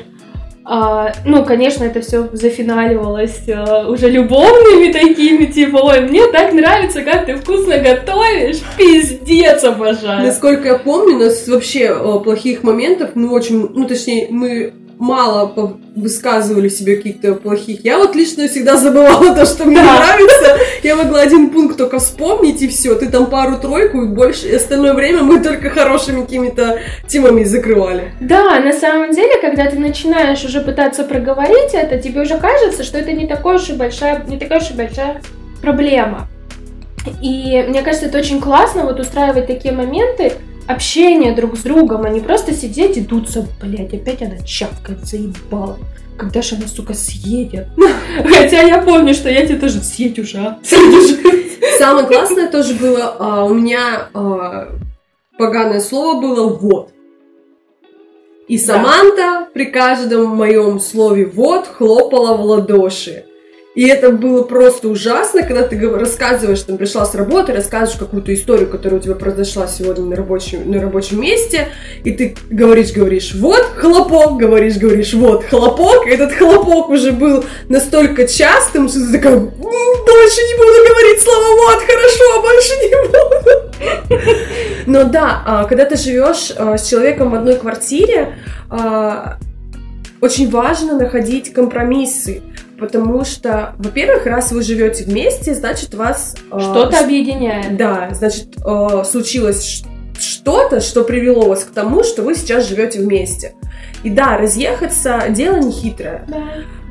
а, 0.70 1.14
ну, 1.24 1.46
конечно, 1.46 1.86
это 1.86 2.02
все 2.02 2.28
зафиналивалось 2.34 3.44
а, 3.48 3.88
уже 3.88 4.10
любовными 4.10 4.92
такими, 4.92 5.46
типа, 5.46 5.78
ой, 5.78 6.02
мне 6.02 6.28
так 6.28 6.52
нравится, 6.52 7.04
как 7.04 7.26
ты 7.26 7.38
вкусно 7.38 7.78
готовишь, 7.78 8.58
пиздец 8.78 9.64
обожаю. 9.64 10.26
Насколько 10.26 10.68
я 10.68 10.78
помню, 10.78 11.16
у 11.16 11.20
нас 11.20 11.48
вообще 11.48 11.86
э, 11.98 12.20
плохих 12.22 12.64
моментов, 12.64 13.12
ну, 13.16 13.32
очень, 13.32 13.70
ну, 13.74 13.88
точнее, 13.88 14.28
мы 14.30 14.74
мало 15.00 15.54
высказывали 15.96 16.70
себе 16.70 16.98
каких-то 16.98 17.36
плохих. 17.36 17.84
Я 17.84 17.98
вот 17.98 18.16
лично 18.16 18.48
всегда 18.48 18.78
забывала 18.78 19.36
то, 19.36 19.46
что 19.46 19.66
мне 19.66 19.82
нравится. 19.82 20.58
Я 20.84 20.96
могла 20.96 21.22
один 21.22 21.50
пункт 21.50 21.78
только 21.78 22.00
вспомнить, 22.00 22.62
и 22.62 22.68
все. 22.68 22.96
Ты 22.96 23.10
там 23.10 23.28
пару-тройку, 23.28 24.04
и 24.04 24.08
больше, 24.08 24.48
и 24.48 24.56
остальное 24.56 24.94
время 24.94 25.24
мы 25.24 25.40
только 25.40 25.70
хорошими 25.70 26.22
какими-то 26.22 26.80
темами 27.08 27.44
закрывали. 27.44 28.12
Да, 28.20 28.60
на 28.60 28.74
самом 28.74 29.12
деле, 29.12 29.40
когда 29.42 29.70
ты 29.70 29.78
начинаешь 29.78 30.44
уже 30.44 30.62
пытаться 30.62 31.04
проговорить 31.04 31.74
это, 31.74 31.98
тебе 31.98 32.22
уже 32.22 32.38
кажется, 32.38 32.84
что 32.84 32.98
это 32.98 33.12
не 33.14 33.28
такой 33.28 33.56
уж 33.56 33.70
и 33.70 33.74
большая, 33.74 34.24
не 34.28 34.38
такая 34.38 34.60
уж 34.60 34.72
и 34.72 34.74
большая 34.74 35.22
проблема. 35.62 36.28
И 37.22 37.66
мне 37.68 37.82
кажется, 37.84 38.08
это 38.08 38.18
очень 38.18 38.42
классно 38.42 38.84
вот 38.84 39.00
устраивать 39.00 39.48
такие 39.48 39.74
моменты 39.74 40.34
общения 40.68 41.34
друг 41.34 41.58
с 41.58 41.62
другом, 41.62 42.04
а 42.04 42.10
не 42.10 42.20
просто 42.20 42.54
сидеть 42.54 42.98
и 42.98 43.02
дуться, 43.02 43.48
блять, 43.62 43.94
опять 43.94 44.22
она 44.22 44.38
чавкает, 44.46 45.06
заебала. 45.06 45.78
Когда 46.18 46.42
же 46.42 46.56
она, 46.56 46.68
сука, 46.68 46.94
съедет? 46.94 47.68
Хотя 48.24 48.62
я 48.62 48.82
помню, 48.82 49.14
что 49.14 49.30
я 49.30 49.46
тебе 49.46 49.60
тоже 49.60 49.82
съедь 49.82 50.20
уже, 50.20 50.38
а? 50.40 50.60
Самое 51.78 52.08
классное 52.08 52.50
тоже 52.50 52.74
было, 52.74 53.16
а, 53.20 53.46
у 53.46 53.54
меня 53.54 54.10
а, 54.14 54.70
поганое 55.38 55.80
слово 55.80 56.20
было 56.20 56.48
«вот». 56.50 56.92
И 58.48 58.58
Да. 58.58 58.64
Саманта 58.64 59.48
при 59.54 59.66
каждом 59.66 60.30
моем 60.36 60.80
слове 60.80 61.26
«вот» 61.26 61.68
хлопала 61.68 62.36
в 62.38 62.42
ладоши. 62.42 63.26
И 63.78 63.88
это 63.88 64.10
было 64.10 64.42
просто 64.42 64.88
ужасно, 64.88 65.44
когда 65.44 65.62
ты 65.62 65.80
рассказываешь, 65.88 66.62
там, 66.62 66.78
пришла 66.80 67.06
с 67.06 67.14
работы, 67.14 67.54
рассказываешь 67.54 68.00
какую-то 68.00 68.34
историю, 68.34 68.68
которая 68.68 69.00
у 69.00 69.04
тебя 69.04 69.14
произошла 69.14 69.68
сегодня 69.68 70.04
на 70.06 70.16
рабочем, 70.16 70.72
на 70.72 70.82
рабочем 70.82 71.22
месте, 71.22 71.68
и 72.04 72.10
ты 72.10 72.36
говоришь, 72.50 72.92
говоришь, 72.92 73.36
вот, 73.36 73.64
хлопок, 73.76 74.38
говоришь, 74.38 74.78
говоришь, 74.78 75.14
вот, 75.14 75.46
хлопок, 75.46 76.08
и 76.08 76.10
этот 76.10 76.32
хлопок 76.32 76.90
уже 76.90 77.12
был 77.12 77.46
настолько 77.70 78.28
частым, 78.28 78.90
что 78.90 79.00
ты 79.00 79.12
такая, 79.12 79.36
«М, 79.36 79.52
больше 79.52 80.42
не 80.42 80.58
буду 80.58 80.90
говорить 80.90 81.22
слово 81.22 81.46
вот, 81.62 81.84
хорошо, 81.84 82.42
больше 82.42 82.74
не 82.82 82.90
буду. 83.04 84.38
Но 84.88 85.04
да, 85.04 85.44
а, 85.46 85.66
когда 85.66 85.86
ты 85.86 85.98
живешь 85.98 86.52
а, 86.58 86.80
с 86.80 86.90
человеком 86.90 87.30
в 87.30 87.36
одной 87.36 87.58
квартире, 87.58 88.34
а, 88.72 89.38
очень 90.20 90.50
важно 90.50 90.98
находить 90.98 91.54
компромиссы, 91.54 92.42
потому 92.80 93.24
что, 93.26 93.74
во-первых, 93.78 94.26
раз 94.26 94.52
вы 94.52 94.62
живете 94.62 95.04
вместе, 95.04 95.54
значит 95.54 95.94
вас 95.94 96.36
э, 96.52 96.60
что-то 96.60 97.00
объединяет. 97.00 97.78
Да, 97.78 98.10
значит 98.12 98.56
э, 98.66 99.04
случилось 99.04 99.84
что-то, 100.20 100.80
что 100.80 101.04
привело 101.04 101.48
вас 101.48 101.64
к 101.64 101.72
тому, 101.72 102.04
что 102.04 102.24
вы 102.24 102.36
сейчас 102.36 102.68
живете 102.68 103.00
вместе. 103.00 103.54
И 104.04 104.10
да, 104.10 104.38
разъехаться 104.38 105.24
дело 105.30 105.58
не 105.58 105.72
хитрое. 105.72 106.24
Да. 106.28 106.44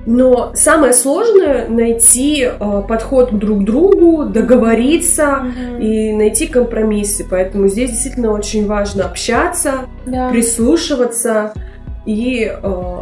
Но 0.07 0.53
самое 0.55 0.93
сложное 0.93 1.67
найти 1.69 2.45
э, 2.45 2.83
подход 2.89 3.37
друг 3.37 3.63
к 3.63 3.65
другу, 3.65 4.25
договориться 4.25 5.43
угу. 5.43 5.83
и 5.83 6.13
найти 6.13 6.47
компромиссы. 6.47 7.27
Поэтому 7.29 7.67
здесь 7.67 7.91
действительно 7.91 8.31
очень 8.31 8.67
важно 8.67 9.05
общаться, 9.05 9.87
да. 10.07 10.29
прислушиваться 10.31 11.53
и 12.07 12.45
э, 12.45 12.97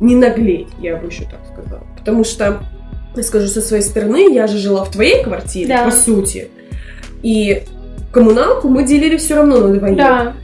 не 0.00 0.14
наглеть, 0.14 0.68
я 0.80 0.96
бы 0.96 1.08
еще 1.08 1.24
так 1.24 1.40
сказала. 1.52 1.86
Потому 1.98 2.24
что, 2.24 2.62
я 3.14 3.22
скажу 3.22 3.48
со 3.48 3.60
своей 3.60 3.82
стороны, 3.82 4.32
я 4.32 4.46
же 4.46 4.58
жила 4.58 4.84
в 4.84 4.90
твоей 4.90 5.22
квартире, 5.22 5.68
да. 5.68 5.84
по 5.84 5.90
сути. 5.90 6.48
И 7.22 7.62
коммуналку 8.12 8.68
мы 8.68 8.84
делили 8.84 9.16
все 9.16 9.36
равно 9.36 9.60
на 9.60 9.74
двоих. 9.74 9.96
Да. 9.96 10.34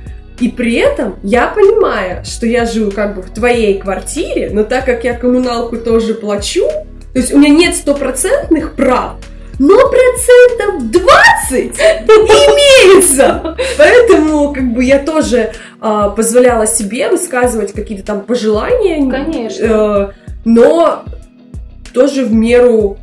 И 0.40 0.48
при 0.48 0.74
этом 0.74 1.16
я 1.22 1.46
понимаю, 1.46 2.24
что 2.24 2.46
я 2.46 2.66
живу 2.66 2.90
как 2.90 3.14
бы 3.14 3.22
в 3.22 3.30
твоей 3.30 3.78
квартире, 3.78 4.50
но 4.52 4.64
так 4.64 4.84
как 4.84 5.04
я 5.04 5.14
коммуналку 5.14 5.76
тоже 5.76 6.14
плачу, 6.14 6.66
то 7.12 7.18
есть 7.18 7.32
у 7.32 7.38
меня 7.38 7.50
нет 7.50 7.76
стопроцентных 7.76 8.74
прав, 8.74 9.16
но 9.62 9.76
процентов 9.88 10.90
20 10.90 11.78
имеется. 11.78 13.56
Поэтому 13.78 14.52
как 14.52 14.74
бы 14.74 14.82
я 14.82 14.98
тоже 14.98 15.52
э, 15.80 16.10
позволяла 16.16 16.66
себе 16.66 17.08
высказывать 17.08 17.72
какие-то 17.72 18.04
там 18.04 18.22
пожелания. 18.22 19.08
Конечно. 19.08 19.64
Э, 19.64 20.10
но 20.44 21.04
тоже 21.94 22.24
в 22.24 22.32
меру 22.32 22.98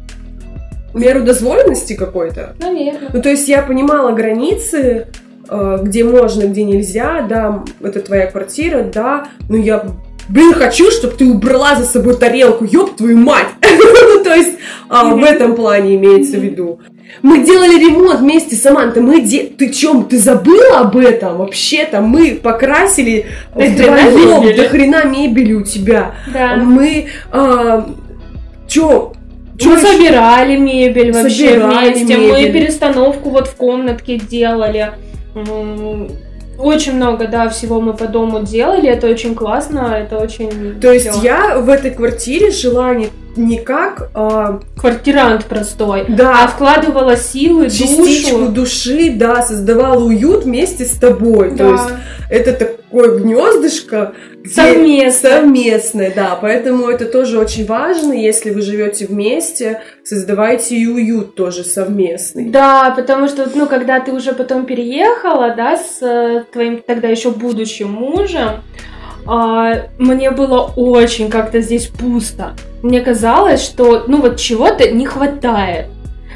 в 0.94 1.00
меру 1.00 1.24
дозволенности 1.24 1.94
какой-то. 1.94 2.56
Наверное. 2.60 3.10
Ну, 3.14 3.22
то 3.22 3.30
есть 3.30 3.48
я 3.48 3.62
понимала 3.62 4.12
границы, 4.12 5.08
э, 5.48 5.80
где 5.82 6.04
можно, 6.04 6.44
где 6.44 6.66
нельзя, 6.66 7.22
да, 7.22 7.64
это 7.82 8.02
твоя 8.02 8.28
квартира, 8.28 8.84
да, 8.84 9.28
но 9.48 9.56
я 9.56 9.86
блин, 10.28 10.54
хочу, 10.54 10.92
чтобы 10.92 11.16
ты 11.16 11.26
убрала 11.26 11.76
за 11.76 11.86
собой 11.86 12.16
тарелку, 12.16 12.66
ёб 12.66 12.98
твою 12.98 13.18
мать! 13.18 13.48
ну, 14.20 14.24
то 14.30 14.36
есть 14.36 14.58
а, 14.88 15.06
в 15.16 15.24
этом 15.24 15.56
плане 15.56 15.96
имеется 15.96 16.38
в 16.38 16.44
виду. 16.44 16.80
Мы 17.22 17.44
делали 17.44 17.80
ремонт 17.80 18.20
вместе, 18.20 18.56
Саманта, 18.56 19.02
мы 19.02 19.22
де... 19.22 19.46
Ты 19.46 19.70
чем, 19.70 20.06
ты 20.06 20.18
забыла 20.18 20.80
об 20.80 20.96
этом? 20.96 21.38
Вообще-то 21.38 22.02
мы 22.02 22.36
покрасили 22.36 23.26
вдвоем 23.56 24.56
до 24.56 24.70
хрена 24.70 25.06
мебели 25.06 25.54
у 25.54 25.64
тебя. 25.64 26.14
Да. 26.32 26.56
Мы... 26.58 27.08
А, 27.32 27.90
чё, 28.68 29.14
мы 29.66 29.78
собирали 29.78 30.58
мебель 30.58 31.12
вообще 31.12 31.50
собирали 31.50 31.94
вместе, 31.94 32.16
мебель. 32.16 32.32
мы 32.32 32.54
перестановку 32.54 33.30
вот 33.30 33.48
в 33.48 33.56
комнатке 33.56 34.18
делали. 34.18 34.92
Очень 36.58 36.96
много, 36.96 37.28
да, 37.28 37.48
всего 37.48 37.80
мы 37.80 37.94
по 37.94 38.08
дому 38.08 38.42
делали, 38.42 38.90
это 38.90 39.08
очень 39.08 39.34
классно, 39.34 39.96
это 39.98 40.18
очень... 40.18 40.78
То 40.82 40.92
есть 40.92 41.24
я 41.24 41.58
в 41.58 41.70
этой 41.70 41.92
квартире 41.92 42.52
жила 42.52 42.94
не, 42.94 43.08
не 43.40 43.58
как... 43.58 44.10
А... 44.14 44.60
Квартирант 44.78 45.46
простой, 45.46 46.06
да. 46.08 46.44
а 46.44 46.48
вкладывала 46.48 47.16
силы, 47.16 47.70
Частичку 47.70 48.40
душу. 48.40 48.52
души, 48.52 49.12
да, 49.12 49.42
создавала 49.42 50.04
уют 50.04 50.44
вместе 50.44 50.86
с 50.86 50.92
тобой. 50.98 51.52
Да. 51.52 51.58
То 51.58 51.72
есть 51.72 51.90
это 52.30 52.54
такое 52.54 53.20
гнездышко, 53.20 54.14
Совместно. 54.46 55.30
Совместное, 55.30 56.14
да. 56.16 56.38
Поэтому 56.42 56.88
это 56.88 57.06
тоже 57.06 57.38
очень 57.40 57.66
важно. 57.66 58.14
Если 58.14 58.52
вы 58.52 58.62
живете 58.62 59.06
вместе, 59.06 59.82
создавайте 60.04 60.76
и 60.76 60.88
уют 60.88 61.36
тоже 61.36 61.64
совместный. 61.64 62.46
Да, 62.46 62.94
потому 62.96 63.28
что, 63.28 63.50
ну, 63.54 63.68
когда 63.68 64.00
ты 64.00 64.14
уже 64.14 64.34
потом 64.34 64.66
переехала, 64.66 65.54
да, 65.56 65.78
с 65.78 66.02
э, 66.02 66.46
твоим 66.52 66.82
тогда 66.82 67.10
еще 67.10 67.32
будущим 67.32 67.92
мужем, 67.92 68.62
а, 69.28 69.90
мне 69.98 70.32
было 70.32 70.72
очень 70.76 71.30
как-то 71.30 71.62
здесь 71.62 71.88
пусто. 71.88 72.54
Мне 72.82 73.02
казалось, 73.02 73.64
что, 73.64 74.06
ну, 74.08 74.22
вот 74.22 74.38
чего-то 74.38 74.90
не 74.90 75.06
хватает. 75.06 75.88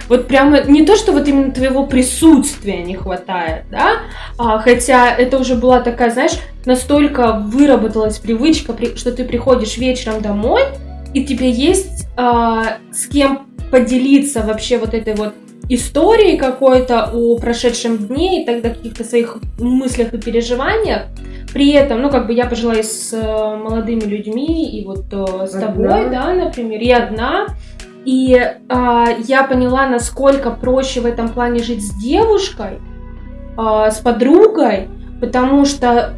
Вот 0.09 0.27
прямо 0.27 0.61
не 0.61 0.85
то, 0.85 0.95
что 0.95 1.13
вот 1.13 1.27
именно 1.27 1.51
твоего 1.51 1.87
присутствия 1.87 2.83
не 2.83 2.95
хватает, 2.95 3.63
да, 3.71 3.99
а, 4.37 4.59
хотя 4.59 5.15
это 5.15 5.37
уже 5.37 5.55
была 5.55 5.79
такая, 5.79 6.11
знаешь, 6.11 6.33
настолько 6.65 7.33
выработалась 7.33 8.19
привычка, 8.19 8.75
что 8.95 9.13
ты 9.13 9.23
приходишь 9.23 9.77
вечером 9.77 10.21
домой, 10.21 10.63
и 11.13 11.23
тебе 11.23 11.49
есть 11.49 12.07
а, 12.17 12.77
с 12.91 13.07
кем 13.07 13.47
поделиться 13.71 14.41
вообще 14.41 14.77
вот 14.77 14.93
этой 14.93 15.15
вот 15.15 15.33
историей 15.69 16.37
какой-то 16.37 17.09
о 17.13 17.37
прошедшем 17.37 17.97
дне 17.97 18.43
и 18.43 18.45
тогда 18.45 18.69
каких-то 18.69 19.03
своих 19.03 19.37
мыслях 19.57 20.13
и 20.13 20.17
переживаниях. 20.17 21.03
При 21.53 21.71
этом, 21.71 22.01
ну, 22.01 22.09
как 22.09 22.25
бы 22.25 22.33
я 22.33 22.47
пожила 22.47 22.73
и 22.73 22.81
с 22.81 23.13
э, 23.13 23.55
молодыми 23.55 24.01
людьми, 24.01 24.71
и 24.71 24.83
вот 24.83 25.05
э, 25.11 25.47
с 25.47 25.51
тобой, 25.51 26.09
да, 26.09 26.33
например, 26.33 26.81
и 26.81 26.89
одна. 26.89 27.45
И 28.05 28.33
э, 28.33 29.05
я 29.19 29.43
поняла, 29.43 29.87
насколько 29.87 30.49
проще 30.49 31.01
в 31.01 31.05
этом 31.05 31.29
плане 31.29 31.63
жить 31.63 31.85
с 31.85 31.93
девушкой, 32.01 32.79
э, 33.55 33.91
с 33.91 33.99
подругой, 33.99 34.89
потому 35.21 35.65
что 35.65 36.15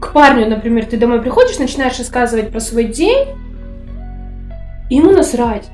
к 0.00 0.12
парню, 0.12 0.48
например, 0.48 0.86
ты 0.86 0.96
домой 0.96 1.22
приходишь, 1.22 1.58
начинаешь 1.58 1.98
рассказывать 1.98 2.50
про 2.50 2.58
свой 2.58 2.84
день, 2.84 3.28
и 4.90 4.96
ему 4.96 5.12
насрать. 5.12 5.70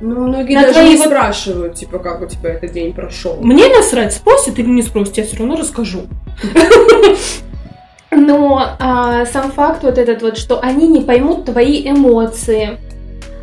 Ну, 0.00 0.28
многие 0.28 0.54
на 0.54 0.62
даже 0.62 0.84
не 0.84 0.96
вот... 0.96 1.06
спрашивают, 1.06 1.74
типа, 1.74 1.98
как 1.98 2.22
у 2.22 2.26
тебя 2.26 2.54
этот 2.54 2.72
день 2.72 2.94
прошел. 2.94 3.36
Мне 3.42 3.68
насрать, 3.68 4.14
спросят 4.14 4.58
или 4.60 4.68
не 4.68 4.82
спросят, 4.82 5.18
я 5.18 5.24
все 5.24 5.38
равно 5.38 5.56
расскажу. 5.56 6.02
Но 8.10 8.76
а, 8.78 9.24
сам 9.26 9.52
факт 9.52 9.84
вот 9.84 9.98
этот 9.98 10.22
вот, 10.22 10.36
что 10.36 10.60
они 10.60 10.88
не 10.88 11.02
поймут 11.02 11.44
твои 11.44 11.88
эмоции, 11.88 12.78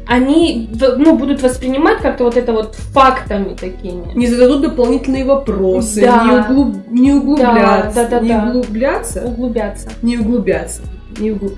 они 0.07 0.69
ну, 0.97 1.17
будут 1.17 1.41
воспринимать 1.41 1.99
как-то 1.99 2.23
вот 2.23 2.37
это 2.37 2.53
вот 2.53 2.75
фактами 2.75 3.55
такими. 3.55 4.13
Не 4.15 4.27
зададут 4.27 4.61
дополнительные 4.61 5.25
вопросы, 5.25 6.01
да. 6.01 6.23
не, 6.23 6.31
углуб... 6.31 6.75
не 6.89 7.11
углубляться. 7.13 7.95
Да, 7.95 8.07
да, 8.07 8.19
да, 8.19 8.19
не 8.19 8.29
да. 8.29 8.43
углубляться? 8.47 9.25
Углубляться. 9.25 9.89
Не 10.01 10.17
углубляться. 10.17 10.81
Не, 11.19 11.31
угл... 11.31 11.51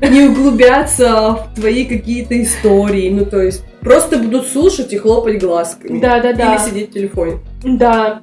не 0.00 0.22
углубляться 0.22 1.30
в 1.52 1.54
твои 1.54 1.84
какие-то 1.84 2.40
истории. 2.42 3.10
Ну, 3.10 3.26
то 3.26 3.40
есть 3.42 3.64
просто 3.80 4.18
будут 4.18 4.46
слушать 4.48 4.92
и 4.92 4.96
хлопать 4.96 5.38
глазками. 5.38 6.00
Да, 6.00 6.20
да, 6.20 6.32
да. 6.32 6.54
Или 6.54 6.68
сидеть 6.68 6.90
в 6.90 6.92
телефоне. 6.94 7.38
Да. 7.62 8.20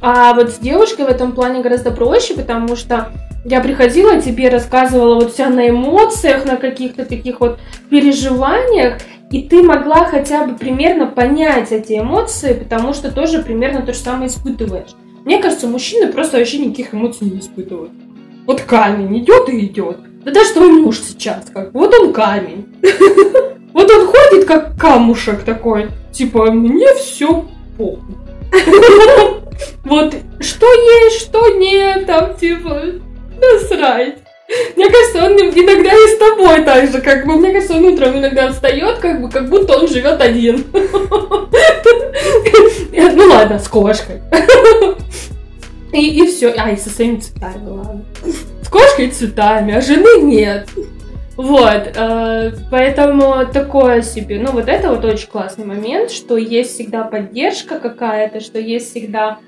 А 0.00 0.34
вот 0.34 0.50
с 0.50 0.58
девушкой 0.58 1.04
в 1.04 1.08
этом 1.08 1.32
плане 1.32 1.62
гораздо 1.62 1.90
проще, 1.90 2.34
потому 2.34 2.76
что 2.76 3.08
я 3.48 3.60
приходила, 3.60 4.20
тебе 4.20 4.48
рассказывала 4.48 5.16
вот 5.16 5.32
вся 5.32 5.48
на 5.48 5.68
эмоциях, 5.68 6.44
на 6.44 6.56
каких-то 6.56 7.04
таких 7.04 7.40
вот 7.40 7.60
переживаниях, 7.88 8.98
и 9.30 9.42
ты 9.42 9.62
могла 9.62 10.04
хотя 10.04 10.44
бы 10.44 10.56
примерно 10.56 11.06
понять 11.06 11.70
эти 11.70 11.98
эмоции, 11.98 12.54
потому 12.54 12.92
что 12.92 13.12
тоже 13.12 13.42
примерно 13.42 13.82
то 13.82 13.92
же 13.92 14.00
самое 14.00 14.28
испытываешь. 14.28 14.90
Мне 15.24 15.38
кажется, 15.38 15.68
мужчины 15.68 16.12
просто 16.12 16.38
вообще 16.38 16.58
никаких 16.58 16.92
эмоций 16.92 17.28
не 17.28 17.38
испытывают. 17.38 17.92
Вот 18.46 18.62
камень 18.62 19.18
идет 19.18 19.48
и 19.48 19.66
идет. 19.66 19.98
Да 20.24 20.32
даже 20.32 20.52
твой 20.52 20.70
муж 20.70 20.98
сейчас 20.98 21.46
как 21.52 21.72
вот 21.72 21.94
он 21.94 22.12
камень. 22.12 22.66
Вот 23.72 23.90
он 23.90 24.06
ходит 24.06 24.46
как 24.46 24.80
камушек 24.80 25.42
такой, 25.42 25.88
типа 26.10 26.50
мне 26.50 26.94
все 26.94 27.44
похуй. 27.76 28.16
Вот 29.84 30.14
что 30.40 30.66
есть, 30.66 31.20
что 31.20 31.56
нет, 31.58 32.06
там 32.06 32.34
типа 32.34 32.82
насрать. 33.40 34.18
Мне 34.76 34.88
кажется, 34.88 35.24
он 35.24 35.32
иногда 35.32 35.92
и 35.92 36.14
с 36.14 36.18
тобой 36.18 36.62
так 36.62 36.90
же, 36.90 37.00
как 37.00 37.26
бы, 37.26 37.36
мне 37.36 37.52
кажется, 37.52 37.74
он 37.74 37.84
утром 37.84 38.18
иногда 38.18 38.50
встает, 38.52 38.98
как 38.98 39.20
бы, 39.20 39.28
как 39.28 39.48
будто 39.48 39.78
он 39.78 39.88
живет 39.88 40.20
один. 40.20 40.64
Ну 42.92 43.24
ладно, 43.28 43.58
с 43.58 43.68
кошкой. 43.68 44.20
И, 45.92 46.22
и 46.22 46.26
все. 46.26 46.54
А, 46.56 46.70
и 46.70 46.76
со 46.76 46.90
своими 46.90 47.16
цветами, 47.16 47.68
ладно. 47.68 48.04
С 48.62 48.68
кошкой 48.68 49.06
и 49.06 49.10
цветами, 49.10 49.74
а 49.74 49.80
жены 49.80 50.22
нет. 50.22 50.68
Вот, 51.36 51.92
э, 51.94 52.52
поэтому 52.70 53.46
такое 53.52 54.02
себе. 54.02 54.38
Ну, 54.38 54.52
вот 54.52 54.68
это 54.68 54.88
вот 54.88 55.04
очень 55.04 55.28
классный 55.28 55.66
момент, 55.66 56.10
что 56.10 56.38
есть 56.38 56.74
всегда 56.74 57.04
поддержка 57.04 57.78
какая-то, 57.78 58.40
что 58.40 58.58
есть 58.58 58.90
всегда 58.90 59.38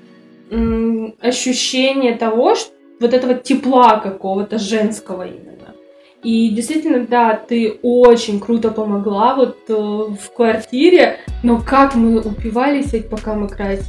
м, 0.51 1.15
ощущение 1.19 2.15
того, 2.15 2.55
что 2.55 2.71
вот 2.99 3.13
этого 3.13 3.33
тепла 3.33 3.99
какого-то 3.99 4.57
женского 4.59 5.27
именно. 5.27 5.49
И 6.23 6.49
действительно, 6.49 7.07
да, 7.07 7.33
ты 7.35 7.79
очень 7.81 8.39
круто 8.41 8.71
помогла 8.71 9.35
вот 9.35 9.57
э, 9.69 9.73
в 9.73 10.35
квартире, 10.35 11.17
но 11.43 11.61
как 11.61 11.95
мы 11.95 12.19
упивались 12.19 12.91
ведь 12.91 13.09
пока 13.09 13.35
мы 13.35 13.47
красили. 13.47 13.85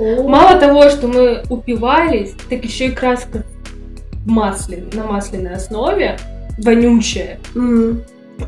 О. 0.00 0.26
Мало 0.26 0.58
того, 0.58 0.88
что 0.90 1.06
мы 1.06 1.42
упивались, 1.50 2.34
так 2.50 2.64
еще 2.64 2.86
и 2.86 2.90
краска 2.90 3.44
маслен, 4.26 4.90
на 4.92 5.04
масляной 5.04 5.54
основе. 5.54 6.16
вонючая, 6.58 7.38
М. 7.54 8.02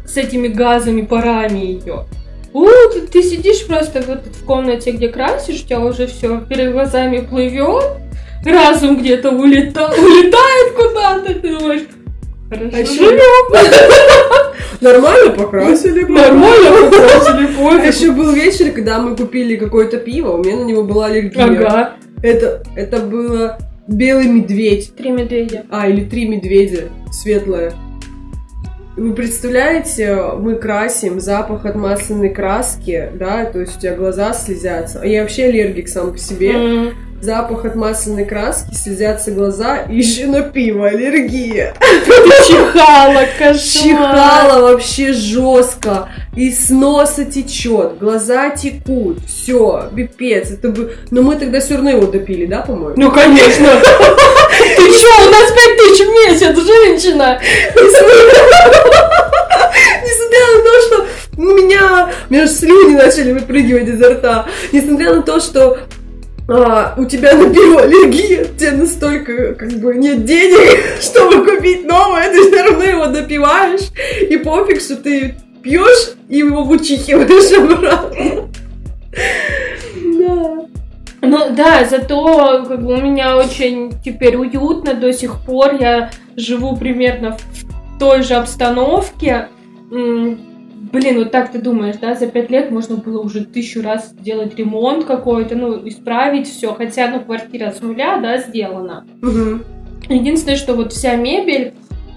с 0.06 0.16
этими 0.16 0.48
газами, 0.48 1.02
парами 1.02 1.58
ее. 1.58 2.04
У, 2.52 2.66
ты, 2.92 3.06
ты 3.06 3.22
сидишь 3.22 3.66
просто 3.66 4.02
вот 4.06 4.26
в 4.26 4.44
комнате, 4.44 4.90
где 4.92 5.08
красишь, 5.08 5.62
у 5.62 5.66
тебя 5.66 5.80
уже 5.80 6.06
все 6.06 6.40
перед 6.40 6.72
глазами 6.72 7.18
плывет, 7.18 7.84
разум 8.46 8.96
где-то 8.98 9.30
улета- 9.30 9.92
улетает 9.98 10.72
куда-то, 10.76 11.34
ты 11.40 11.48
думаешь, 11.58 11.82
хорошо, 12.50 12.70
А 12.72 12.84
живем, 12.84 14.54
Нормально 14.80 15.30
покрасили. 15.32 16.02
нормально, 16.04 16.90
покрасили, 16.90 17.46
А 17.46 17.58
пофиг. 17.58 17.94
еще 17.94 18.12
был 18.12 18.32
вечер, 18.32 18.70
когда 18.72 18.98
мы 19.00 19.16
купили 19.16 19.56
какое-то 19.56 19.96
пиво, 19.98 20.32
у 20.32 20.44
меня 20.44 20.56
на 20.56 20.64
него 20.64 20.82
была 20.84 21.06
аллергия. 21.06 21.44
Ага. 21.44 21.92
Это, 22.22 22.62
это 22.76 22.98
было 23.00 23.58
белый 23.86 24.26
медведь. 24.26 24.94
Три 24.96 25.10
медведя. 25.10 25.64
А, 25.70 25.88
или 25.88 26.04
три 26.04 26.26
медведя, 26.28 26.88
светлое. 27.12 27.72
Вы 28.96 29.12
представляете, 29.14 30.14
мы 30.38 30.54
красим, 30.56 31.18
запах 31.18 31.64
от 31.66 31.74
масляной 31.74 32.30
краски, 32.30 33.10
да, 33.14 33.44
то 33.44 33.60
есть 33.60 33.76
у 33.76 33.80
тебя 33.80 33.94
глаза 33.96 34.32
слезятся. 34.32 35.00
А 35.02 35.06
я 35.06 35.22
вообще 35.22 35.44
аллергик 35.46 35.88
сам 35.88 36.12
по 36.12 36.18
себе. 36.18 36.50
М. 36.52 36.90
Запах 37.24 37.64
от 37.64 37.74
масляной 37.74 38.26
краски, 38.26 38.74
слезятся 38.74 39.30
глаза, 39.30 39.78
и 39.88 39.96
еще 39.96 40.26
на 40.26 40.42
пиво 40.42 40.88
аллергия. 40.88 41.74
Чихала, 42.46 43.24
кошмар. 43.38 43.56
Чихала 43.58 44.60
вообще 44.60 45.14
жестко, 45.14 46.10
из 46.36 46.68
носа 46.68 47.24
течет, 47.24 47.96
глаза 47.98 48.50
текут, 48.50 49.20
все, 49.26 49.88
пипец, 49.96 50.50
это 50.50 50.68
бы... 50.68 50.98
Но 51.10 51.22
мы 51.22 51.36
тогда 51.36 51.60
все 51.60 51.76
равно 51.76 51.92
его 51.92 52.08
допили, 52.08 52.44
да, 52.44 52.60
по-моему? 52.60 52.92
Ну, 52.98 53.10
конечно. 53.10 53.68
Ты 54.76 54.92
что, 54.92 55.26
у 55.26 55.30
нас 55.30 55.50
пять 55.50 55.78
тысяч 55.78 56.04
в 56.04 56.10
месяц, 56.10 56.54
женщина? 56.58 57.40
Несмотря 60.04 60.46
на 60.52 60.62
то, 60.62 60.80
что 60.86 61.06
у 61.38 61.42
меня, 61.42 62.10
у 62.28 62.32
меня 62.32 62.44
аж 62.44 62.50
слюни 62.50 62.96
начали 62.96 63.32
выпрыгивать 63.32 63.88
изо 63.88 64.10
рта, 64.10 64.46
несмотря 64.72 65.14
на 65.14 65.22
то, 65.22 65.40
что 65.40 65.78
а, 66.48 66.94
у 66.98 67.04
тебя 67.06 67.34
на 67.34 67.52
пиво 67.52 67.82
аллергия, 67.82 68.44
у 68.44 68.58
тебя 68.58 68.72
настолько 68.72 69.54
как 69.54 69.72
бы 69.80 69.94
нет 69.94 70.24
денег, 70.24 70.78
чтобы 71.00 71.44
купить 71.44 71.86
новое, 71.86 72.30
ты 72.30 72.50
все 72.50 72.62
равно 72.62 72.84
его 72.84 73.06
допиваешь, 73.06 73.88
и 74.28 74.36
пофиг, 74.36 74.80
что 74.80 74.96
ты 74.96 75.36
пьешь 75.62 76.14
и 76.28 76.38
его 76.38 76.62
вычихиваешь 76.62 77.52
обратно. 77.58 78.48
Да. 80.18 80.66
Ну 81.22 81.54
да, 81.56 81.84
зато 81.86 82.66
как 82.68 82.84
бы 82.84 82.94
у 82.94 83.00
меня 83.00 83.36
очень 83.36 83.94
теперь 84.04 84.36
уютно 84.36 84.92
до 84.92 85.12
сих 85.12 85.40
пор. 85.40 85.76
Я 85.80 86.10
живу 86.36 86.76
примерно 86.76 87.38
в 87.38 87.98
той 87.98 88.22
же 88.22 88.34
обстановке. 88.34 89.48
Блин, 90.94 91.18
вот 91.18 91.32
так 91.32 91.50
ты 91.50 91.58
думаешь, 91.60 91.96
да, 92.00 92.14
за 92.14 92.28
пять 92.28 92.50
лет 92.50 92.70
можно 92.70 92.96
было 92.96 93.20
уже 93.20 93.44
тысячу 93.44 93.82
раз 93.82 94.10
сделать 94.10 94.54
ремонт 94.56 95.04
какой-то, 95.04 95.56
ну, 95.56 95.88
исправить 95.88 96.48
все. 96.48 96.72
Хотя, 96.72 97.08
ну, 97.08 97.18
квартира 97.18 97.72
с 97.72 97.80
нуля, 97.80 98.20
да, 98.20 98.38
сделана. 98.38 99.04
Мгм. 99.20 99.64
Единственное, 100.08 100.56
что 100.56 100.74
вот 100.74 100.92
вся 100.92 101.16
мебель 101.16 101.74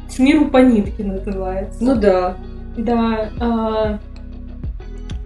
с 0.08 0.20
миру 0.20 0.46
по 0.46 0.58
нитке 0.58 1.04
называется. 1.04 1.84
Ну 1.84 1.96
да. 1.96 2.38
Да. 2.78 3.32
а, 3.40 4.00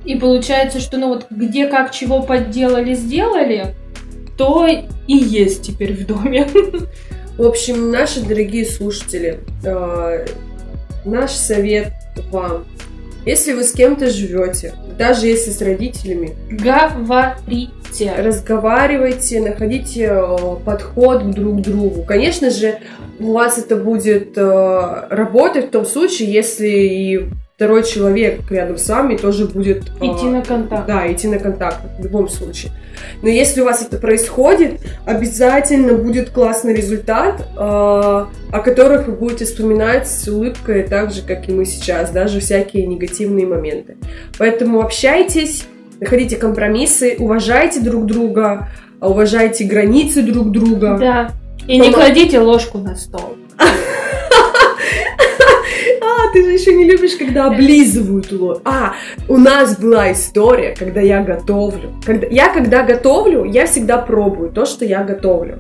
И 0.06 0.16
получается, 0.16 0.80
что 0.80 0.98
ну 0.98 1.10
вот 1.10 1.28
где 1.30 1.68
как 1.68 1.92
чего 1.92 2.22
подделали, 2.22 2.94
сделали, 2.94 3.76
то 4.38 4.66
и 4.66 5.14
есть 5.14 5.64
теперь 5.64 5.92
в 5.94 6.08
доме. 6.08 6.48
В 7.38 7.46
общем, 7.46 7.92
наши 7.92 8.26
дорогие 8.26 8.66
слушатели, 8.66 9.40
э, 9.66 10.26
наш 11.04 11.32
совет 11.32 11.92
вам. 12.32 12.64
Если 13.26 13.54
вы 13.54 13.64
с 13.64 13.72
кем-то 13.74 14.10
живете, 14.10 14.74
даже 14.98 15.28
если 15.28 15.52
с 15.52 15.62
родителями, 15.62 16.36
Говорите. 16.50 18.14
разговаривайте, 18.18 19.42
находите 19.42 20.10
э, 20.12 20.38
подход 20.66 21.30
друг 21.32 21.60
к 21.60 21.62
другу. 21.62 22.04
Конечно 22.04 22.50
же, 22.50 22.80
у 23.20 23.34
вас 23.34 23.60
это 23.60 23.76
будет 23.76 24.38
э, 24.38 25.08
работать 25.10 25.68
в 25.68 25.72
том 25.72 25.86
случае, 25.86 26.34
если 26.34 26.68
и 26.68 27.20
второй 27.62 27.84
человек 27.84 28.50
рядом 28.50 28.80
с 28.80 28.90
вами 28.90 29.18
тоже 29.18 29.46
будет 29.46 29.84
э, 30.02 30.06
Идти 30.08 30.26
на 30.26 30.42
контакт. 30.42 30.88
да, 30.88 31.12
идти 31.14 31.28
на 31.28 31.38
контакт 31.38 31.78
в 32.00 32.04
любом 32.04 32.28
случае. 32.28 32.72
Но 33.22 33.30
если 33.30 33.62
у 33.62 33.66
вас 33.66 33.84
это 33.84 33.98
происходит, 33.98 34.82
обязательно 35.06 35.94
будет 35.94 36.32
классный 36.32 36.74
результат, 36.74 37.40
э, 37.40 37.46
о 37.60 38.28
которых 38.66 39.06
вы 39.06 39.14
будете 39.14 39.46
вспоминать 39.46 40.08
с 40.08 40.28
улыбкой, 40.28 40.82
так 40.82 41.12
же, 41.12 41.22
как 41.22 41.48
и 41.50 41.52
мы 41.52 41.66
сейчас, 41.66 42.10
даже 42.10 42.40
всякие 42.40 42.88
негативные 42.88 43.46
моменты. 43.46 43.96
Поэтому 44.40 44.82
общайтесь, 44.82 45.66
находите 46.00 46.38
компромиссы, 46.38 47.16
уважайте 47.20 47.80
друг 47.80 48.08
друга, 48.08 48.70
уважайте 49.00 49.66
границы 49.66 50.24
друг 50.24 50.50
друга. 50.50 50.98
Да. 51.00 51.32
И 51.68 51.78
не 51.78 51.90
Помо- 51.90 51.94
кладите 51.94 52.40
ложку 52.40 52.80
на 52.80 52.96
стол. 52.96 53.36
Ты 56.34 56.44
же 56.44 56.52
еще 56.52 56.74
не 56.74 56.86
любишь, 56.86 57.16
когда 57.18 57.48
облизывают 57.48 58.32
лоб. 58.32 58.62
А, 58.66 58.94
у 59.28 59.38
нас 59.38 59.78
была 59.78 60.12
история, 60.12 60.76
когда 60.78 61.02
я 61.02 61.22
готовлю. 61.22 61.92
Когда, 62.06 62.28
я 62.28 62.54
когда 62.54 62.84
готовлю, 62.84 63.44
я 63.44 63.66
всегда 63.66 63.98
пробую 63.98 64.52
то, 64.52 64.66
что 64.66 64.86
я 64.86 65.04
готовлю. 65.04 65.60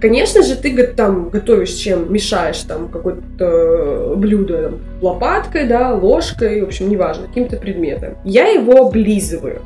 Конечно 0.00 0.42
же, 0.42 0.56
ты 0.56 0.86
там 0.88 1.30
готовишь 1.30 1.72
чем, 1.72 2.12
мешаешь 2.12 2.58
там 2.60 2.88
какое-то 2.88 4.14
блюдо 4.16 4.64
там, 4.64 4.78
лопаткой, 5.00 5.66
да, 5.66 5.94
ложкой, 5.94 6.60
в 6.60 6.64
общем, 6.64 6.90
неважно, 6.90 7.26
каким-то 7.28 7.56
предметом. 7.56 8.16
Я 8.24 8.48
его 8.48 8.86
облизываю. 8.86 9.62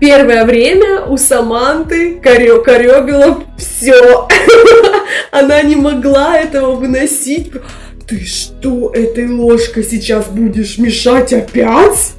Первое 0.00 0.44
время 0.44 1.06
у 1.06 1.16
Саманты 1.16 2.20
корё- 2.22 2.62
корёбило 2.62 3.42
все. 3.56 4.28
Она 5.32 5.62
не 5.62 5.76
могла 5.76 6.38
этого 6.38 6.72
выносить. 6.72 7.50
Ты 8.06 8.24
что, 8.26 8.90
этой 8.94 9.28
ложкой 9.28 9.82
сейчас 9.84 10.26
будешь 10.26 10.78
мешать 10.78 11.32
опять? 11.32 12.12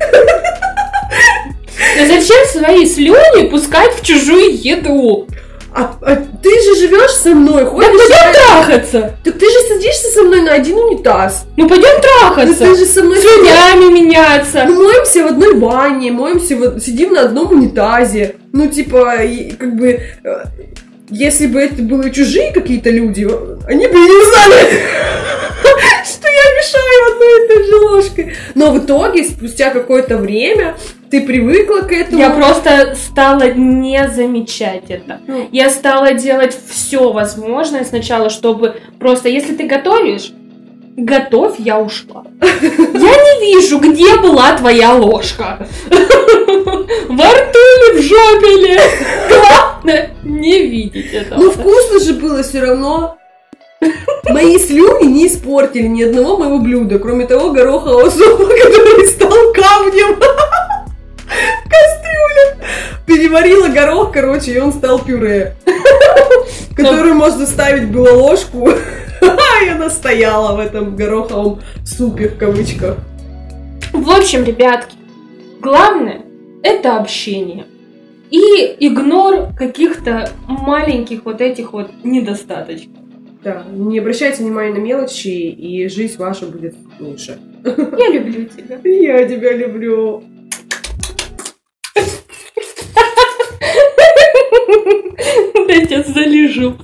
Да 1.98 2.06
зачем 2.08 2.46
свои 2.52 2.86
слюни 2.88 3.50
пускать 3.50 3.94
в 3.94 4.04
чужую 4.06 4.58
еду? 4.62 5.28
А, 5.74 5.96
а 6.02 6.16
ты 6.42 6.50
же 6.62 6.76
живешь 6.80 7.12
со 7.12 7.30
мной, 7.36 7.66
Да 7.66 7.70
ходишь. 7.70 7.90
пойдем 7.90 8.34
трахаться. 8.34 9.14
Так 9.24 9.38
ты 9.38 9.46
же 9.46 9.60
садишься 9.68 10.08
со 10.08 10.24
мной 10.24 10.42
на 10.42 10.54
один 10.54 10.78
унитаз. 10.78 11.46
Ну 11.58 11.68
пойдем 11.68 11.90
Да 12.02 12.30
трахаться. 12.30 12.66
ты 12.66 12.76
же 12.78 12.86
со 12.86 13.04
мной 13.04 13.20
Слюнями 13.20 13.94
меняться. 13.94 14.64
Мы 14.68 14.84
моемся 14.84 15.24
в 15.24 15.28
одной 15.28 15.54
бане, 15.56 16.12
моемся, 16.12 16.56
вот, 16.56 16.82
сидим 16.82 17.14
на 17.14 17.24
одном 17.24 17.52
унитазе. 17.52 18.36
Ну, 18.54 18.68
типа, 18.68 19.18
как 19.60 19.76
бы, 19.76 20.00
э, 20.24 20.44
если 21.10 21.48
бы 21.48 21.60
это 21.60 21.82
были 21.82 22.10
чужие 22.10 22.54
какие-то 22.54 22.90
люди, 22.90 23.28
они 23.68 23.88
бы 23.88 23.94
не 24.00 24.26
знали, 24.32 24.80
что 26.06 26.28
я 26.28 26.34
мешаю 26.58 27.14
одной 27.14 27.44
и 27.44 27.48
той 27.48 27.64
же 27.68 27.76
ложкой. 27.78 28.36
Но 28.56 28.72
в 28.72 28.80
итоге, 28.80 29.24
спустя 29.24 29.72
какое-то 29.72 30.18
время, 30.18 30.76
ты 31.10 31.22
привыкла 31.22 31.82
к 31.82 31.92
этому. 31.92 32.20
Я 32.20 32.30
просто 32.32 32.96
стала 32.96 33.52
не 33.52 34.08
замечать 34.10 34.86
это. 34.90 35.20
Ну. 35.28 35.48
Я 35.52 35.70
стала 35.70 36.14
делать 36.14 36.58
все 36.70 37.12
возможное 37.12 37.84
сначала, 37.84 38.30
чтобы 38.30 38.82
просто, 39.00 39.30
если 39.30 39.56
ты 39.56 39.66
готовишь, 39.66 40.32
готовь, 40.98 41.56
я 41.60 41.80
ушла. 41.80 42.26
Я 42.42 42.50
не 42.50 43.56
вижу, 43.56 43.80
где 43.80 44.18
была 44.18 44.58
твоя 44.58 44.94
ложка. 44.94 45.68
Во 45.90 47.26
рту 47.30 47.60
ли, 47.94 47.98
в 47.98 48.02
жопе 48.02 48.68
ли. 48.68 48.80
Главное, 49.30 50.16
не 50.24 50.66
видеть 50.68 51.14
этого. 51.14 51.40
Ну, 51.40 51.52
вкусно 51.52 52.00
же 52.00 52.14
было 52.14 52.44
все 52.44 52.62
равно. 52.62 53.18
Мои 54.30 54.58
слюни 54.58 55.06
не 55.06 55.28
испортили 55.28 55.88
ни 55.88 56.04
одного 56.04 56.38
моего 56.38 56.60
блюда, 56.60 57.00
кроме 57.00 57.28
того 57.28 57.52
горохового 57.52 58.10
супа, 58.10 58.46
который 58.64 59.08
стал 59.08 59.54
камнем 59.54 60.16
в 61.26 61.70
кастрюле. 61.70 62.68
Переварила 63.06 63.68
горох, 63.68 64.12
короче, 64.12 64.54
и 64.54 64.60
он 64.60 64.74
стал 64.74 65.00
пюре. 65.00 65.56
Которую 66.76 67.16
можно 67.16 67.46
ставить 67.46 67.90
было 67.90 68.12
ложку, 68.12 68.70
и 68.70 69.70
она 69.70 69.90
стояла 69.90 70.56
в 70.56 70.60
этом 70.60 70.96
гороховом 70.96 71.62
супе 71.86 72.28
в 72.30 72.38
кавычках. 72.38 72.98
В 73.94 74.12
общем, 74.12 74.44
ребятки, 74.44 74.96
главное 75.62 76.22
это 76.64 76.98
общение. 76.98 77.66
И 78.32 78.76
игнор 78.80 79.54
каких-то 79.56 80.30
маленьких 80.48 81.24
вот 81.26 81.40
этих 81.42 81.74
вот 81.74 81.92
недостаточков. 82.04 83.05
Да, 83.46 83.64
не 83.72 84.00
обращайте 84.00 84.42
внимания 84.42 84.74
на 84.74 84.80
мелочи, 84.80 85.28
и 85.28 85.88
жизнь 85.88 86.18
ваша 86.18 86.48
будет 86.48 86.74
лучше. 87.00 87.38
Я 87.64 88.10
люблю 88.10 88.46
тебя. 88.46 88.80
Я 88.84 89.28
тебя 89.28 89.54
люблю. 89.54 90.24
Я 95.68 96.04
залежу. 96.04 96.76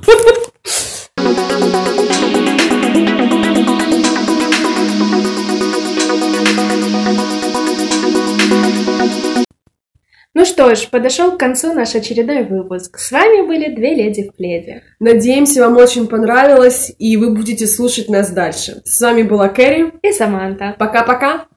Ну 10.33 10.45
что 10.45 10.73
ж, 10.75 10.87
подошел 10.89 11.33
к 11.33 11.39
концу 11.39 11.73
наш 11.73 11.93
очередной 11.93 12.43
выпуск. 12.43 12.97
С 12.97 13.11
вами 13.11 13.45
были 13.45 13.75
две 13.75 13.95
леди 13.95 14.29
в 14.29 14.35
пледе. 14.35 14.83
Надеемся, 14.99 15.61
вам 15.61 15.75
очень 15.75 16.07
понравилось, 16.07 16.93
и 16.97 17.17
вы 17.17 17.35
будете 17.35 17.67
слушать 17.67 18.07
нас 18.07 18.31
дальше. 18.31 18.81
С 18.85 19.01
вами 19.01 19.23
была 19.23 19.49
Кэрри 19.49 19.91
И 20.01 20.13
Саманта. 20.13 20.75
Пока-пока! 20.79 21.47